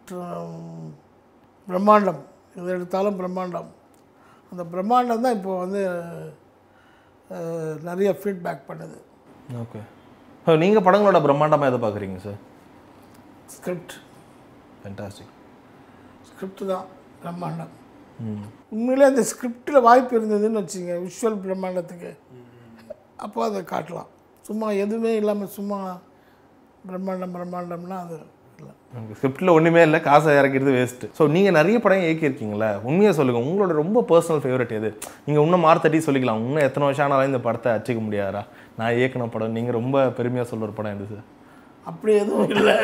பிரம்மாண்டம். 1.68 2.20
எது 2.58 2.74
எடுத்தாலும் 2.76 3.18
பிரம்மாண்டம். 3.20 3.70
அந்த 4.50 4.62
பிரம்மாண்டம் 4.74 5.24
தான் 5.24 5.36
இப்போ 5.38 5.52
வந்து 5.62 5.80
நிறைய 7.88 8.10
ஃபீட்பேக் 8.20 8.68
பண்ணுது. 8.68 8.98
ஓகே 9.62 9.80
நீங்கள் 10.62 10.86
படங்களோட 10.86 11.18
பிரம்மாண்டமாக 11.24 11.70
எதை 11.70 11.80
பார்க்குறீங்க 11.86 12.18
சார் 12.26 12.38
ஸ்கிரிப்ட் 13.54 13.94
ஃபென்டாஸ்டிக் 14.82 15.34
ஸ்கிரிப்ட் 16.28 16.62
தான் 16.72 16.86
பிரம்மாண்டம். 17.22 17.72
உண்மையிலே 18.74 19.08
அந்த 19.10 19.22
ஸ்கிரிப்டில் 19.32 19.84
வாய்ப்பு 19.88 20.16
இருந்ததுன்னு 20.18 20.60
வச்சுங்க 20.62 20.94
விஷுவல் 21.06 21.42
பிரம்மாண்டத்துக்கு. 21.44 22.10
அப்போ 23.24 23.38
அதை 23.48 23.60
காட்டலாம். 23.74 24.10
சும்மா 24.48 24.66
எதுவுமே 24.82 25.12
இல்லாமல் 25.20 25.54
சும்மா 25.58 25.78
பிரம்மாண்டம் 26.88 27.32
பிரம்மாண்டம்னா 27.36 27.96
அது 28.04 28.18
இல்லை. 28.60 28.72
ஸ்கிரிப்டில் 29.16 29.52
ஒன்றுமே 29.54 29.80
இல்லை 29.86 29.98
காசை 30.06 30.36
இறக்கிறது 30.40 30.70
வேஸ்ட்டு 30.76 31.08
ஸோ 31.18 31.22
நீங்கள் 31.34 31.56
நிறைய 31.58 31.76
படம் 31.84 32.04
இயக்கியிருக்கீங்களா 32.04 32.68
உண்மையாக 32.88 33.14
சொல்லுங்கள் 33.18 33.46
உங்களோட 33.48 33.72
ரொம்ப 33.80 34.02
பர்சனல் 34.10 34.42
ஃபேவரட் 34.44 34.72
எது? 34.78 34.90
நீங்கள் 35.26 35.44
இன்னும் 35.46 35.64
மார்த்தட்டி 35.66 35.98
சொல்லிக்கலாம். 36.06 36.40
இன்னும் 36.46 36.66
எத்தனை 36.68 36.86
வருஷம் 36.88 37.06
ஆனாலும் 37.06 37.30
இந்த 37.30 37.40
படத்தை 37.46 37.72
அச்சிக்க 37.78 38.02
முடியாதா? 38.06 38.42
நான் 38.78 38.94
இயக்கின 38.98 39.28
படம் 39.34 39.56
நீங்கள் 39.58 39.76
ரொம்ப 39.80 40.06
பெருமையாக 40.18 40.48
சொல்லுற 40.52 40.70
படம் 40.78 40.94
எது 40.96 41.08
சார் 41.12 41.26
அப்படி 41.90 42.12
எதுவும் 42.22 42.50
இல்லை. 42.54 42.76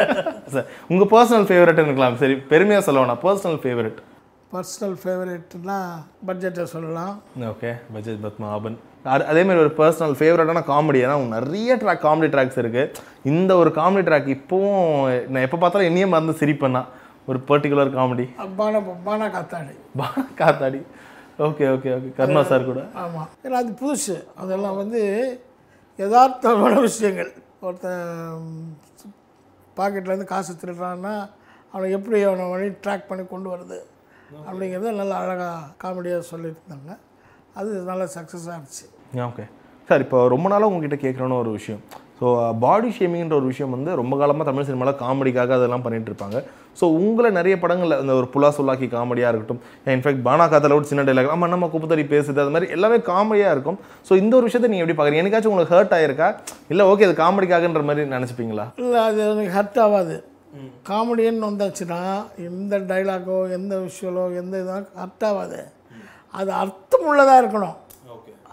சார் 0.54 0.68
உங்கள் 0.92 1.10
பர்சனல் 1.14 1.48
ஃபேவரட்னு 1.50 1.88
இருக்கலாம். 1.88 2.18
சரி 2.24 2.36
பெருமையாக 2.52 2.84
சொல்ல 2.88 3.00
வேணாம். 3.02 3.22
பர்சனல் 3.26 3.60
ஃபேவரட் 3.64 3.98
பர்சனல் 4.54 4.96
ஃபேவரட்னா 5.02 5.78
பட்ஜெட்டை 6.26 6.64
சொல்லலாம். 6.74 7.14
ஓகே 7.52 7.70
பஜேஜ் 7.94 8.20
பத்மாபன் 8.26 8.76
அது 9.12 9.24
அதே 9.30 9.40
மாதிரி 9.46 9.62
ஒரு 9.64 9.72
பர்சனல் 9.78 10.14
ஃபேவரட்டான 10.18 10.60
காமெடி 10.72 10.98
ஏன்னா 11.04 11.16
நிறைய 11.36 11.76
ட்ராக் 11.80 12.04
காமெடி 12.04 12.28
ட்ராக்ஸ் 12.34 12.60
இருக்குது 12.62 12.92
இந்த 13.30 13.52
ஒரு 13.62 13.70
காமெடி 13.78 14.04
ட்ராக் 14.08 14.28
இப்போவும் 14.36 14.84
நான் 15.32 15.46
எப்போ 15.46 15.58
பார்த்தாலும் 15.62 15.88
என்னையே 15.90 16.06
மறந்து 16.12 16.34
சிரிப்பேன்னா 16.42 16.82
ஒரு 17.30 17.38
particular 17.48 17.90
comedy 17.98 18.26
Baana 18.60 18.80
Baana 19.06 19.26
Kaathadi. 19.36 19.74
Baana 20.00 20.24
Kaathadi. 20.40 20.80
Okay 21.46 21.64
okay 21.74 21.90
okay 21.96 22.10
karma 22.18 22.42
sir 22.50 22.68
கூட. 22.70 22.80
ஆமாம் 23.02 23.28
ஏன்னா 23.44 23.60
அது 23.62 23.72
புதுசு. 23.82 24.16
அதெல்லாம் 24.42 24.76
வந்து 24.82 25.00
யதார்த்தமான 26.02 26.74
விஷயங்கள். 26.86 27.32
ஒருத்தன் 27.66 28.52
பாக்கெட்லேருந்து 29.78 30.32
காசு 30.32 30.52
திருடுறான்னா 30.62 31.14
அவனை 31.72 31.88
எப்படி 31.96 32.22
அவனை 32.28 32.46
வழி 32.52 32.68
ட்ராக் 32.84 33.08
பண்ணி 33.10 33.24
கொண்டு 33.32 33.48
வருது 33.54 33.78
அப்படிங்கிறத 34.46 34.92
நல்லா 35.00 35.16
அழகாக 35.24 35.58
காமெடியாக 35.82 36.24
சொல்லியிருந்தாங்க. 36.32 36.90
அது 37.60 37.70
நல்லா 37.90 38.06
சக்ஸஸ் 38.16 38.48
ஆகிடுச்சு 38.54 38.86
ஓகே 39.28 39.44
சார் 39.88 40.02
இப்போ 40.04 40.18
ரொம்ப 40.32 40.46
நாளாக 40.52 40.70
உங்ககிட்ட 40.70 40.96
கேட்குறோன்னு 41.04 41.42
ஒரு 41.42 41.50
விஷயம். 41.58 41.82
ஸோ 42.18 42.26
பாடி 42.62 42.90
ஷேமிங்ன்ற 42.96 43.34
ஒரு 43.38 43.48
விஷயம் 43.52 43.72
வந்து 43.74 43.90
ரொம்ப 44.00 44.14
காலமாக 44.20 44.44
தமிழ் 44.48 44.66
சினிமாவில் 44.68 45.00
காமெடிக்காக 45.02 45.54
அதெல்லாம் 45.56 45.84
பண்ணிட்டு 45.86 46.10
இருப்பாங்க. 46.10 46.38
ஸோ 46.80 46.84
உங்களை 46.98 47.30
நிறைய 47.38 47.54
படங்களில் 47.62 48.00
இந்த 48.02 48.12
ஒரு 48.20 48.26
புலா 48.34 48.48
சொல்லாக்கி 48.58 48.86
காமெடியாக 48.94 49.32
இருக்கட்டும் 49.32 49.60
இன்ஃபேக்ட் 49.94 50.22
பானா 50.28 50.44
காத்தில் 50.52 50.76
ஒரு 50.78 50.86
சின்ன 50.90 51.04
டைலாக் 51.08 51.32
ஆமாம் 51.34 51.52
நம்ம 51.54 51.68
குப்பத்தறி 51.74 52.04
பேசுது 52.12 52.42
அது 52.44 52.54
மாதிரி 52.54 52.70
எல்லாமே 52.76 52.98
காமெடியாக 53.10 53.54
இருக்கும். 53.56 53.78
ஸோ 54.08 54.12
இந்த 54.22 54.32
ஒரு 54.38 54.48
விஷயத்தை 54.48 54.70
நீங்கள் 54.72 54.86
எப்படி 54.86 54.98
பார்க்குறீங்க 54.98 55.24
எனக்காச்சும் 55.24 55.54
உங்களுக்கு 55.54 55.76
ஹர்ட் 55.76 55.96
ஆயிருக்கா? 55.98 56.28
இல்லை 56.74 56.86
ஓகே 56.92 57.06
அது 57.08 57.16
காமெடிக்காகன்ற 57.24 57.82
மாதிரி 57.90 58.12
நினச்சிப்பீங்களா? 58.16 58.66
இல்லை 58.84 59.00
அது 59.08 59.20
எனக்கு 59.32 59.54
ஹர்ட் 59.58 59.80
ஆகாது. 59.86 60.16
காமெடின்னு 60.88 61.48
வந்தாச்சுன்னா 61.50 62.00
எந்த 62.48 62.74
டைலாகோ 62.90 63.38
எந்த 63.56 63.74
விஷுவலோ 63.84 64.24
எந்த 64.40 64.54
இதோ 64.64 64.74
ஹர்ட் 65.00 65.24
ஆகாது 65.28 65.60
அது 66.38 66.50
அர்த்தம் 66.62 67.06
உள்ளதாக 67.10 67.40
இருக்கணும். 67.42 67.76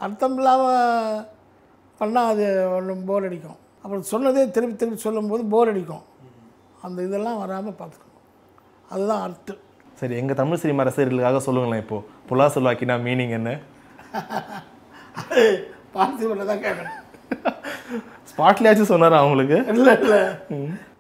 அர்த்தம் 0.05 0.38
இல்லாமல் 0.39 1.25
பண்ணால் 2.00 2.31
அது 2.34 2.46
ஒன்றும் 2.77 3.03
போர் 3.10 3.27
அடிக்கும். 3.27 3.60
அப்புறம் 3.84 4.05
சொன்னதே 4.12 4.43
திருப்பி 4.55 4.75
திருப்பி 4.81 5.05
சொல்லும்போது 5.08 5.43
போர் 5.53 5.72
அடிக்கும். 5.72 6.05
அந்த 6.86 6.98
இதெல்லாம் 7.08 7.41
வராமல் 7.43 7.77
பார்த்துக்கணும். 7.81 8.24
அதுதான் 8.93 9.24
அர்த்தம் 9.27 9.62
சரி 10.00 10.15
எங்கள் 10.22 10.39
தமிழ் 10.41 10.62
சினிமா 10.62 10.86
ரசிகர்களுக்காக 10.88 11.41
சொல்லுங்களேன் 11.48 11.84
இப்போது 11.84 12.05
புலா 12.29 12.48
சொல்லாக்கினா 12.55 12.98
மீனிங் 13.08 13.36
என்ன? 13.39 13.50
பார்த்திபனை 15.96 16.46
தான் 16.51 16.63
கேட்கணும். 16.65 16.98
ஸ்பாட்லேயாச்சும் 18.31 18.91
சொன்னாரா 18.93 19.20
அவங்களுக்கு? 19.24 19.58
இல்லை 19.74 19.93
இல்லை. 20.03 20.22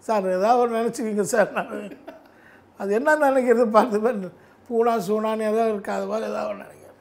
சார் 0.07 0.27
ஏதாவது 0.37 0.61
ஒரு 0.63 0.71
நினச்சிக்கிங்க 0.77 1.25
சார் 1.33 1.49
நான். 1.57 1.73
அது 2.79 2.91
என்ன 2.99 3.15
நினைக்கிறது 3.25 3.65
பார்த்து 3.77 4.31
பூனா 4.67 4.93
சூனான்னு 5.07 5.47
ஏதோ 5.51 5.63
இருக்கு 5.71 5.91
அது 5.97 6.05
மாதிரி 6.11 6.29
ஏதாவது 6.31 6.49
ஒன்று 6.51 6.65
நினைக்கிறேன். 6.65 6.97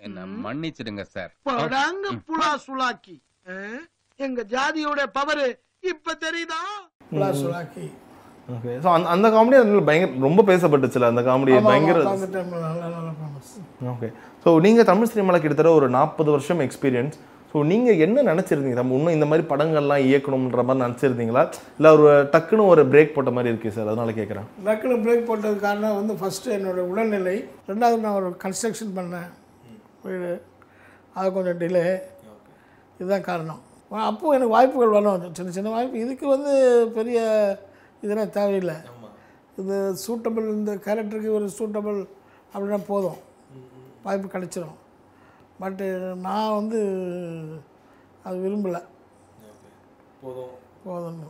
என்ன 0.00 0.26
மன்னிச்சிடுங்க 0.44 1.04
சார். 1.14 1.32
படாங்க 1.48 2.12
புலா 2.28 2.50
சுலாக்கி? 2.66 3.16
எங்க 4.18 4.40
ஜாதியோட 4.54 5.00
பவரு 5.16 5.48
இப்ப 5.92 6.14
தெரியுதா? 6.24 6.60
புலா 7.12 7.28
சுலாக்கி. 7.42 7.86
ஓகே 8.54 8.72
ஸோ 8.84 8.88
அந்த 8.96 9.08
அந்த 9.14 9.26
காமெடி 9.34 9.56
அதில் 9.62 9.86
பயங்கர 9.88 10.22
ரொம்ப 10.26 10.42
பேசப்பட்டுச்சுல 10.48 11.08
அந்த 11.12 11.22
காமெடி 11.26 11.58
பயங்கர 11.66 11.98
ஓகே 13.92 14.08
ஸோ 14.44 14.48
நீங்கள் 14.64 14.88
தமிழ் 14.90 15.10
சினிமாவில் 15.12 15.42
கிட்டத்தட்ட 15.42 15.72
ஒரு 15.80 15.88
நாற்பது 15.96 16.30
வருஷம் 16.34 16.62
எக்ஸ்பீரியன்ஸ் 16.66 17.16
ஸோ 17.52 17.60
நீங்கள் 17.70 18.00
என்ன 18.04 18.22
நினச்சிருந்தீங்க? 18.28 18.78
நம்ம 18.80 18.96
இன்னும் 18.96 19.14
இந்த 19.16 19.26
மாதிரி 19.30 19.44
படங்கள்லாம் 19.52 20.04
இயக்கணுன்ற 20.08 20.62
மாதிரி 20.66 20.82
நினச்சிருந்தீங்களா? 20.84 21.42
இல்லை 21.78 21.90
ஒரு 21.96 22.10
டக்குன்னு 22.34 22.66
ஒரு 22.72 22.82
பிரேக் 22.92 23.14
போட்ட 23.14 23.30
மாதிரி 23.36 23.50
இருக்கு 23.52 23.72
சார். 23.76 23.88
அதனால 23.92 24.12
கேட்குறேன் 24.18 24.46
டக்குனு 24.68 24.98
பிரேக் 25.06 25.26
போட்டது 25.30 25.56
காரணம் 25.64 25.96
வந்து 26.00 26.14
ஃபஸ்ட்டு 26.20 26.54
என்னோட 26.56 26.82
உடல்நிலை 26.90 27.36
ரெண்டாவது 27.70 28.04
நான் 28.04 28.18
ஒரு 28.20 28.28
கன்ஸ்ட்ரக்ஷன் 28.44 28.92
பண்ணேன். 28.98 29.30
வீடு. 30.04 30.30
அது 31.18 31.28
கொஞ்சம் 31.38 31.58
டிலே 31.62 31.84
இதுதான் 33.00 33.26
காரணம். 33.30 33.60
அப்போது 34.10 34.34
எனக்கு 34.36 34.54
வாய்ப்புகள் 34.56 34.94
வரும் 34.96 35.34
சின்ன 35.38 35.52
சின்ன 35.56 35.70
வாய்ப்பு. 35.76 36.02
இதுக்கு 36.04 36.26
வந்து 36.34 36.52
பெரிய 36.98 37.20
இதெல்லாம் 38.04 38.34
தேவையில்லை. 38.36 38.76
இது 39.60 39.76
சூட்டபிள் 40.04 40.46
இந்த 40.58 40.74
கேரக்டருக்கு 40.86 41.32
ஒரு 41.38 41.48
சூட்டபிள் 41.58 41.98
அப்படின்னா 42.52 42.80
போதும். 42.92 43.18
வாய்ப்பு 44.06 44.28
கிடச்சிரும். 44.36 44.76
பட்டு 45.60 45.86
நான் 46.26 46.56
வந்து 46.58 46.78
அது 48.26 48.36
விரும்பலை. 48.44 48.80
போதும். 50.24 51.20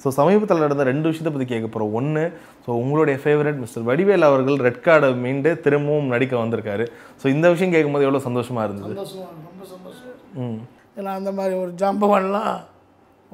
ஸோ 0.00 0.10
சமீபத்தில் 0.18 0.62
நடந்த 0.64 0.84
ரெண்டு 0.90 1.08
விஷயத்தை 1.08 1.30
பற்றி 1.32 1.46
கேட்க 1.50 1.66
போகிறோம் 1.68 1.92
ஒன்று 1.98 2.22
ஸோ 2.64 2.70
உங்களுடைய 2.82 3.16
ஃபேவரட் 3.22 3.60
மிஸ்டர் 3.62 3.86
வடிவேல் 3.88 4.28
அவர்கள் 4.28 4.56
ரெட் 4.66 4.80
கார்டை 4.86 5.08
மீண்டு 5.24 5.50
திரும்பவும் 5.64 6.10
நடிக்க 6.14 6.34
வந்திருக்காரு. 6.42 6.84
ஸோ 7.20 7.26
இந்த 7.34 7.46
விஷயம் 7.54 7.74
கேட்கும்போது 7.74 8.06
எவ்வளோ 8.06 8.22
சந்தோஷமாக 8.28 8.66
இருந்தது? 8.68 8.94
ரொம்ப 8.94 9.64
சந்தோஷம் 9.74 10.16
ம். 10.44 10.58
ஏன்னா 10.98 11.12
அந்த 11.20 11.30
மாதிரி 11.38 11.54
ஒரு 11.62 11.72
ஜாம்பவான்லாம் 11.82 12.54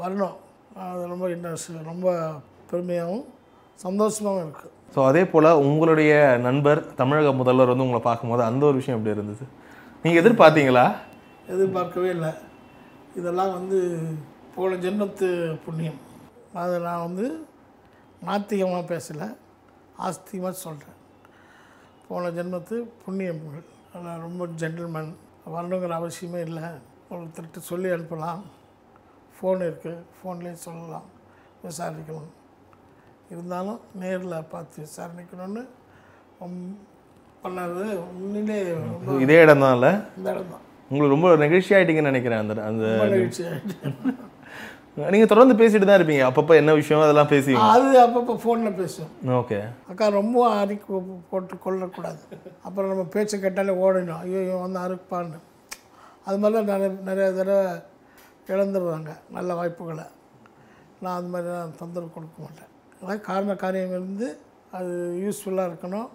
வரணும். 0.03 0.37
அது 0.89 1.05
ரொம்ப 1.13 1.29
இன்ட்ரெஸ்ட் 1.35 1.89
ரொம்ப 1.93 2.09
பெருமையாகவும் 2.73 3.25
சந்தோஷமாகவும் 3.85 4.45
இருக்குது 4.45 4.75
ஸோ 4.95 5.01
அதே 5.09 5.23
போல் 5.33 5.49
உங்களுடைய 5.65 6.13
நண்பர் 6.47 6.81
தமிழக 7.01 7.33
முதல்வர் 7.41 7.73
வந்து 7.73 7.87
உங்களை 7.87 8.03
பார்க்கும்போது 8.07 8.43
அந்த 8.51 8.63
ஒரு 8.69 8.77
விஷயம் 8.81 8.99
எப்படி 8.99 9.15
இருந்தது? 9.17 9.45
நீங்கள் 10.09 10.23
எதிர்பார்த்தீங்களா? 10.25 10.85
எதிர்பார்க்கவே 11.53 12.11
இல்லை. 12.17 12.31
இதெல்லாம் 13.19 13.51
வந்து 13.57 13.79
போன 14.55 14.77
ஜென்மத்து 14.85 15.27
புண்ணியம். 15.65 15.99
அதை 16.61 16.77
நான் 16.87 17.05
வந்து 17.07 17.27
நாத்திகமாக 18.29 18.85
பேசலை 18.93 19.29
ஆஸ்திகமாக 20.07 20.55
சொல்கிறேன் 20.65 20.99
போன 22.07 22.31
ஜென்மத்து 22.39 22.77
புண்ணியங்கள். 23.03 23.67
அதெல்லாம் 23.91 24.25
ரொம்ப 24.27 24.47
ஜென்டில்மேன் 24.63 25.13
வரணுங்கிற 25.55 25.95
அவசியமே 26.01 26.41
இல்லை. 26.49 26.65
ஒருத்தர்கிட்ட 27.11 27.63
சொல்லி 27.71 27.91
அனுப்பலாம். 27.97 28.43
ஃபோன் 29.37 29.69
இருக்குது 29.69 30.05
ஃபோன்லேயே 30.17 30.59
சொல்லலாம். 30.67 31.09
விசாரிக்கலாம் 31.65 32.33
இருந்தாலும் 33.33 33.81
நேரில் 34.03 34.51
பார்த்து 34.55 34.87
விசாரணிக்கணும்னு 34.87 35.65
ரொம்ப 36.45 36.77
பண்ணது 37.45 37.85
உண்மையிலே 38.21 38.59
இதே 39.25 39.37
இடம் 39.45 39.65
தான்ல 39.67 39.89
இந்த 40.19 40.29
இடம் 40.35 40.51
தான் 40.55 40.65
உங்களுக்கு 40.91 41.15
ரொம்ப 41.15 41.29
நெகிழ்ச்சி 41.45 41.73
ஆகிட்டீங்கன்னு 41.77 42.13
நினைக்கிறேன் 42.13 42.43
அந்த 42.43 42.63
அந்த 42.71 42.85
நிகழ்ச்சி 43.15 43.45
நீங்கள் 45.13 45.31
தொடர்ந்து 45.31 45.55
பேசிட்டு 45.59 45.87
தான் 45.89 45.99
இருப்பீங்க. 45.99 46.23
அப்பப்போ 46.29 46.53
என்ன 46.61 46.71
விஷயம் 46.79 47.03
அதெல்லாம் 47.07 47.31
பேசி. 47.33 47.53
அது 47.73 47.89
அப்பப்போ 48.05 48.35
ஃபோனில் 48.45 48.79
பேசும் 48.79 49.11
ஓகே. 49.41 49.59
அக்கா 49.91 50.07
ரொம்ப 50.17 50.39
அரிக்கு 50.61 50.97
போட்டு 51.31 51.57
கொள்ளக்கூடாது 51.67 52.23
அப்புறம் 52.67 52.91
நம்ம 52.93 53.05
பேச்சை 53.15 53.39
கேட்டாலே 53.45 53.75
ஓடணும் 53.85 54.21
ஐயோ 54.23 54.41
இவன் 54.47 54.65
வந்து 54.65 54.81
அறுப்பான்னு. 54.85 55.39
அது 56.27 56.39
மாதிரி 56.43 56.57
தான் 56.59 56.71
நிறைய 56.73 56.91
நிறைய 57.11 57.29
தடவை 57.39 57.61
இழந்துடுறாங்க 58.53 59.13
நல்ல 59.37 59.55
வாய்ப்புகளை. 59.61 60.07
நான் 61.03 61.17
அந்த 61.19 61.31
மாதிரி 61.35 61.53
நான் 61.59 61.79
தொந்தரவு 61.83 62.15
கொடுக்க 62.17 62.37
மாட்டேன். 62.47 62.73
அதான் 63.01 63.27
காரண 63.31 63.55
காரியங்கள் 63.65 64.03
இருந்து 64.03 64.29
அது 64.79 64.95
யூஸ்ஃபுல்லாக 65.25 65.71
இருக்கணும். 65.73 66.09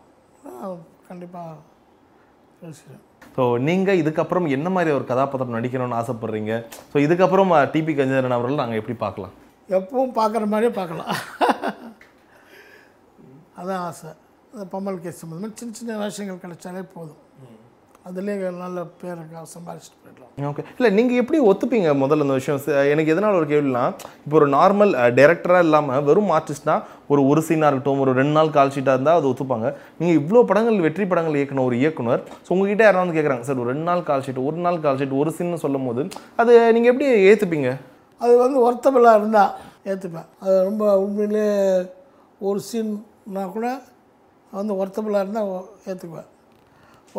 கண்டிப்பாக 1.10 1.54
பேசுகிறேன் 2.62 3.04
ஸோ 3.36 3.44
நீங்கள் 3.68 4.00
இதுக்கப்புறம் 4.02 4.48
என்ன 4.56 4.68
மாதிரி 4.76 4.92
ஒரு 4.98 5.06
கதாபாத்திரம் 5.12 5.56
நடிக்கணும்னு 5.58 6.00
ஆசைப்படுறீங்க? 6.00 6.54
ஸோ 6.92 6.98
இதுக்கப்புறம் 7.06 7.52
டிபி 7.74 7.94
கஞ்சரன் 8.00 8.38
அவர்கள் 8.38 8.62
நாங்கள் 8.62 8.80
எப்படி 8.82 8.96
பார்க்கலாம்? 9.06 9.34
எப்பவும் 9.78 10.14
பார்க்குற 10.20 10.46
மாதிரியே 10.54 10.74
பார்க்கலாம். 10.80 11.12
அதான் 13.60 13.82
ஆசை. 13.88 14.12
அந்த 14.54 14.66
பம்மல் 14.74 15.02
கேஸ் 15.04 15.22
சம்மந்தமாக 15.22 15.54
சின்ன 15.60 15.74
சின்ன 15.80 15.98
விஷயங்கள் 16.02 16.44
கிடைச்சாலே 16.44 16.84
போதும். 16.96 17.22
அதுலேயே 18.08 18.50
நல்ல 18.64 18.80
பேரை 19.02 19.22
சம்பாதிச்சுட்டு 19.54 20.00
போயிடலாம். 20.04 20.32
ஓகே 20.50 20.64
இல்லை 20.78 20.90
நீங்கள் 20.98 21.20
எப்படி 21.22 21.38
ஒத்துப்பீங்க 21.50 21.90
முதல்ல 22.02 22.26
இந்த 22.26 22.36
விஷயம்? 22.40 22.60
எனக்கு 22.94 23.14
எதனால் 23.14 23.38
ஒரு 23.40 23.48
கேள்வினா 23.52 23.84
இப்போ 24.24 24.36
ஒரு 24.40 24.48
நார்மல் 24.56 24.92
டேரக்டராக 25.20 25.66
இல்லாமல் 25.68 26.04
வெறும் 26.08 26.32
ஆர்டிஸ்ட்னா 26.38 26.76
ஒரு 27.12 27.22
ஒரு 27.32 27.42
சீனாக 27.48 27.70
இருக்கட்டும் 27.72 28.02
ஒரு 28.06 28.12
ரெண்டு 28.20 28.36
நாள் 28.38 28.52
கால் 28.58 28.74
ஷீட்டாக 28.76 28.98
இருந்தால் 28.98 29.20
அது 29.20 29.30
ஒத்துப்பாங்க. 29.32 29.70
நீங்கள் 30.00 30.18
இவ்வளோ 30.22 30.42
படங்கள் 30.50 30.84
வெற்றி 30.88 31.06
படங்கள் 31.12 31.38
இயக்குன 31.40 31.64
ஒரு 31.70 31.78
இயக்குனர் 31.84 32.22
ஸோ 32.46 32.50
உங்ககிட்ட 32.56 32.86
யாராவது 32.88 33.16
கேட்குறாங்க 33.18 33.48
சார் 33.50 33.62
ஒரு 33.64 33.72
ரெண்டு 33.74 33.88
நாள் 33.92 34.04
கால் 34.10 34.26
ஷீட் 34.28 34.44
ஒரு 34.48 34.60
நாள் 34.66 34.82
கால் 34.88 35.00
ஷீட் 35.02 35.16
ஒரு 35.22 35.34
சீன் 35.38 35.64
சொல்லும் 35.66 35.88
போது 35.90 36.04
அது 36.44 36.52
நீங்கள் 36.78 36.94
எப்படி 36.94 37.08
ஏற்றுப்பீங்க 37.32 37.72
அது 38.22 38.34
வந்து 38.44 38.60
ஒர்த்தபிளாக 38.68 39.20
இருந்தால் 39.22 39.54
ஏற்றுப்பேன் 39.94 40.30
அது 40.44 40.58
ரொம்ப 40.70 40.84
உண்மையிலே 41.06 41.48
ஒரு 42.50 42.60
சீன்னா 42.70 43.46
கூட 43.58 43.68
வந்து 44.60 44.74
ஒர்த்தபிளாக 44.82 45.24
இருந்தால் 45.26 45.52
ஏற்றுக்குவேன் 45.90 46.30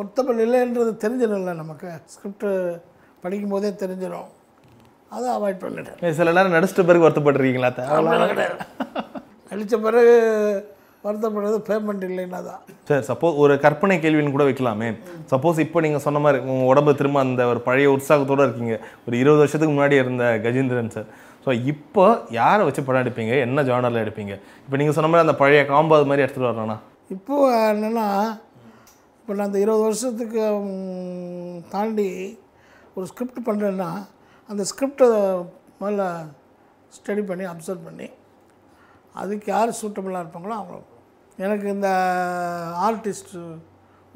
ஒர்த்தபிள் 0.01 0.39
இல்லைன்றது 0.45 0.93
தெரிஞ்சிடும்ல 1.03 1.53
நமக்கு 1.63 1.89
ஸ்கிரிப்டு 2.13 2.51
படிக்கும் 3.25 3.53
போதே 3.55 3.73
தெரிஞ்சிடும். 3.83 4.31
அதை 5.15 5.27
அவாய்ட் 5.39 5.61
பண்ணிட்டேன். 5.65 6.15
சில 6.21 6.33
நேரம் 6.37 6.55
நடிச்சிட்ட 6.57 6.85
பிறகு 6.89 7.05
வருத்தப்படுறீங்களா 7.07 7.69
அவ்வளோ 7.97 8.29
கிடையாது 8.33 8.57
நடித்த 9.51 9.77
பிறகு. 9.89 10.15
வருத்தப்படுறது 11.07 11.57
பேமெண்ட் 11.69 12.05
இல்லைன்னா 12.09 12.39
தான். 12.49 12.61
சார் 12.89 13.03
சப்போஸ் 13.09 13.39
ஒரு 13.43 13.55
கற்பனை 13.65 13.97
கேள்வின்னு 14.05 14.33
கூட 14.37 14.45
வைக்கலாமே. 14.49 14.89
சப்போஸ் 15.33 15.59
இப்போ 15.65 15.79
நீங்கள் 15.85 16.03
சொன்ன 16.05 16.21
மாதிரி 16.25 16.39
உங்கள் 16.53 16.71
உடம்பு 16.73 16.93
திரும்ப 17.01 17.19
அந்த 17.25 17.43
ஒரு 17.53 17.61
பழைய 17.67 17.89
உற்சாகத்தோடு 17.95 18.47
இருக்கீங்க. 18.47 18.77
ஒரு 19.07 19.15
இருபது 19.23 19.43
வருஷத்துக்கு 19.43 19.75
முன்னாடி 19.75 19.97
இருந்த 20.03 20.25
கஜேந்திரன் 20.47 20.95
சார். 20.97 21.09
ஸோ 21.45 21.53
இப்போ 21.73 22.07
யாரை 22.39 22.63
வச்சு 22.69 22.85
படம் 22.87 23.03
எடுப்பீங்க? 23.05 23.35
என்ன 23.47 23.65
ஜானரில் 23.71 24.03
எடுப்பீங்க? 24.05 24.35
இப்போ 24.65 24.79
நீங்கள் 24.83 24.97
சொன்ன 24.99 25.11
மாதிரி 25.13 25.27
அந்த 25.27 25.37
பழைய 25.43 25.63
காம்போ 25.73 25.97
அது 25.99 26.09
மாதிரி 26.11 26.25
எடுத்துகிட்டு 26.27 26.51
வரலாம்னா 26.51 26.79
இப்போது 27.17 27.51
என்னென்னா 27.73 28.07
இப்போ 29.25 29.35
நான் 29.37 29.49
அந்த 29.49 29.61
இருபது 29.65 29.85
வருஷத்துக்கு 29.85 30.41
தாண்டி 31.75 32.09
ஒரு 32.97 33.05
ஸ்கிரிப்ட் 33.11 33.47
பண்ணுறேன்னா 33.47 33.87
அந்த 34.51 34.63
ஸ்கிரிப்டை 34.71 35.07
முதல்ல 35.83 36.03
ஸ்டடி 36.97 37.23
பண்ணி 37.31 37.45
அப்சர்வ் 37.53 37.87
பண்ணி 37.87 38.09
அதுக்கு 39.23 39.47
யார் 39.55 39.73
சூட்டபுளாக 39.81 40.23
இருப்பாங்களோ 40.25 40.55
அவங்க. 40.59 40.77
எனக்கு 41.45 41.67
இந்த 41.77 41.89
ஆர்டிஸ்ட் 42.89 43.35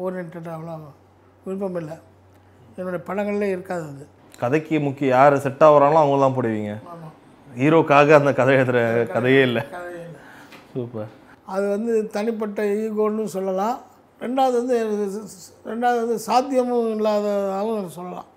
ஓரியன்ட் 0.04 0.52
அவ்வளோ 0.58 0.76
விருப்பம் 1.46 1.80
இல்லை. 1.82 1.96
என்னுடைய 2.78 3.02
படங்கள்லே 3.08 3.50
இருக்காது 3.56 3.86
அது. 3.92 4.06
கதைக்கு 4.44 4.84
முக்கிய 4.88 5.14
யார் 5.16 5.42
செட் 5.48 5.66
ஆகுறாங்களோ 5.68 6.02
அவங்க 6.04 6.22
தான் 6.26 6.38
போடுவீங்க 6.38 6.74
ஹீரோக்காக 7.48 8.18
அந்த 8.20 8.34
கதை 8.40 8.56
எழுதுகிற 8.60 8.80
கதையே 9.16 9.42
இல்லை. 9.50 9.64
சூப்பர். 10.74 11.12
அது 11.54 11.66
வந்து 11.76 11.94
தனிப்பட்ட 12.16 12.62
ஈகோன்னு 12.80 13.30
சொல்லலாம். 13.38 13.78
ரெண்டாவது 14.24 14.54
வந்து 14.60 14.76
ரெண்டாவது 15.70 15.98
வந்து 16.02 16.16
சாத்தியமும் 16.26 16.90
இல்லாததாகவும் 16.96 17.96
சொல்லலாம். 17.98 18.28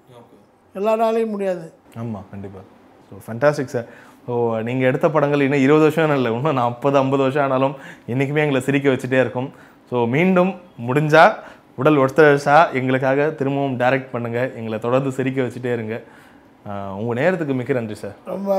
எல்லாராலையும் 0.80 1.34
முடியாது. 1.36 1.66
ஆமாம் 2.02 2.28
கண்டிப்பாக 2.34 2.66
ஸோ 3.08 3.22
ஃபண்டாஸ்டிக் 3.26 3.74
சார் 3.76 3.88
ஸோ 4.26 4.34
நீங்கள் 4.68 4.90
எடுத்த 4.90 5.08
படங்கள் 5.16 5.44
இன்னும் 5.46 5.64
இருபது 5.66 5.86
வருஷம் 5.86 6.18
இல்லை. 6.18 6.32
இன்னும் 6.38 6.60
நாற்பது 6.62 6.98
ஐம்பது 7.02 7.24
வருஷம் 7.26 7.46
ஆனாலும் 7.46 7.76
என்றைக்குமே 8.12 8.44
எங்களை 8.44 8.62
சிரிக்க 8.68 8.88
வச்சுட்டே 8.94 9.20
இருக்கும். 9.26 9.50
ஸோ 9.90 10.04
மீண்டும் 10.16 10.52
முடிஞ்சால் 10.88 11.34
உடல் 11.82 12.02
ஒத்துழைச்சா 12.04 12.58
எங்களுக்காக 12.80 13.26
திரும்பவும் 13.40 13.78
டைரக்ட் 13.82 14.14
பண்ணுங்கள் 14.14 14.52
எங்களை 14.60 14.78
தொடர்ந்து 14.86 15.12
சிரிக்க 15.18 15.40
வச்சுட்டே 15.46 15.72
இருங்க. 15.78 15.96
உங்கள் 17.00 17.20
நேரத்துக்கு 17.20 17.54
மிக்க 17.60 17.80
நன்றி 17.80 17.96
சார் 18.04 18.16
ரொம்ப 18.32 18.52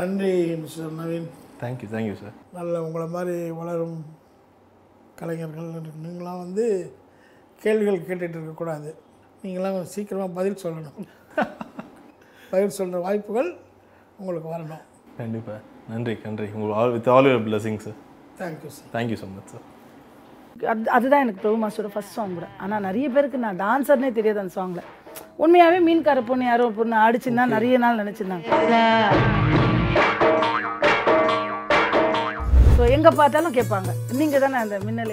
நன்றி 0.00 0.32
mister 0.62 0.92
Naveen. 1.00 1.28
Thank you 1.62 1.88
thank you 1.94 2.16
sir 2.22 2.34
நல்ல 2.58 2.74
உங்களை 2.86 3.06
மாதிரி 3.16 3.36
வளரும். 3.60 3.98
கலைஞர்கள் 5.18 5.68
நீங்களாம் 6.04 6.40
வந்து 6.44 6.64
கேள்விகள் 7.64 8.06
கேட்டுட்டு 8.06 8.36
இருக்கக்கூடாது 8.38 8.90
நீங்களாம் 9.44 9.76
சீக்கிரமாக 9.94 10.30
பதில் 10.38 10.62
சொல்லணும். 10.64 10.98
பதில் 12.52 12.74
சொல்கிற 12.78 12.98
வாய்ப்புகள் 13.06 13.50
உங்களுக்கு 14.20 14.48
வரணும். 14.54 14.82
கண்டிப்பாக 15.20 15.60
நன்றி 15.92 16.14
நன்றி. 16.26 16.46
உங்கள் 16.56 16.74
all 16.80 16.92
with 16.96 17.12
all 17.14 17.28
your 17.30 17.46
blessing 17.48 17.80
sir 17.86 17.98
thank you 18.40 18.70
sir 18.76 18.90
thank you 18.96 19.18
so 19.22 19.28
much 19.36 19.52
sir 19.54 19.64
அது 20.72 20.90
அதுதான் 20.96 21.24
எனக்கு 21.24 21.42
பிரபு 21.44 21.58
மாஸ்டரோட 21.62 21.90
ஃபர்ஸ்ட் 21.94 22.16
சாங் 22.18 22.36
கூட. 22.38 22.48
ஆனால் 22.64 22.84
நிறைய 22.88 23.06
பேருக்கு 23.14 23.44
நான் 23.46 23.60
டான்ஸர்னே 23.64 24.10
தெரியாது 24.18 24.42
அந்த 24.42 24.54
சாங்கில் 24.58 24.90
உண்மையாகவே 25.44 25.78
மீன்கார 25.88 26.22
பொண்ணு 26.30 26.44
யாரோ 26.50 26.66
பொண்ணு 26.80 26.96
ஆடிச்சுன்னா 27.04 27.46
நிறைய 27.56 27.78
நாள் 27.84 28.00
நினச்சிருந்தாங்க. 28.02 28.48
எங்கே 32.96 33.10
பார்த்தாலும் 33.20 33.54
கேட்பாங்க. 33.56 33.90
நீங்கள் 34.20 34.42
தானே 34.44 34.56
அந்த 34.64 34.76
மின்னலை 34.86 35.12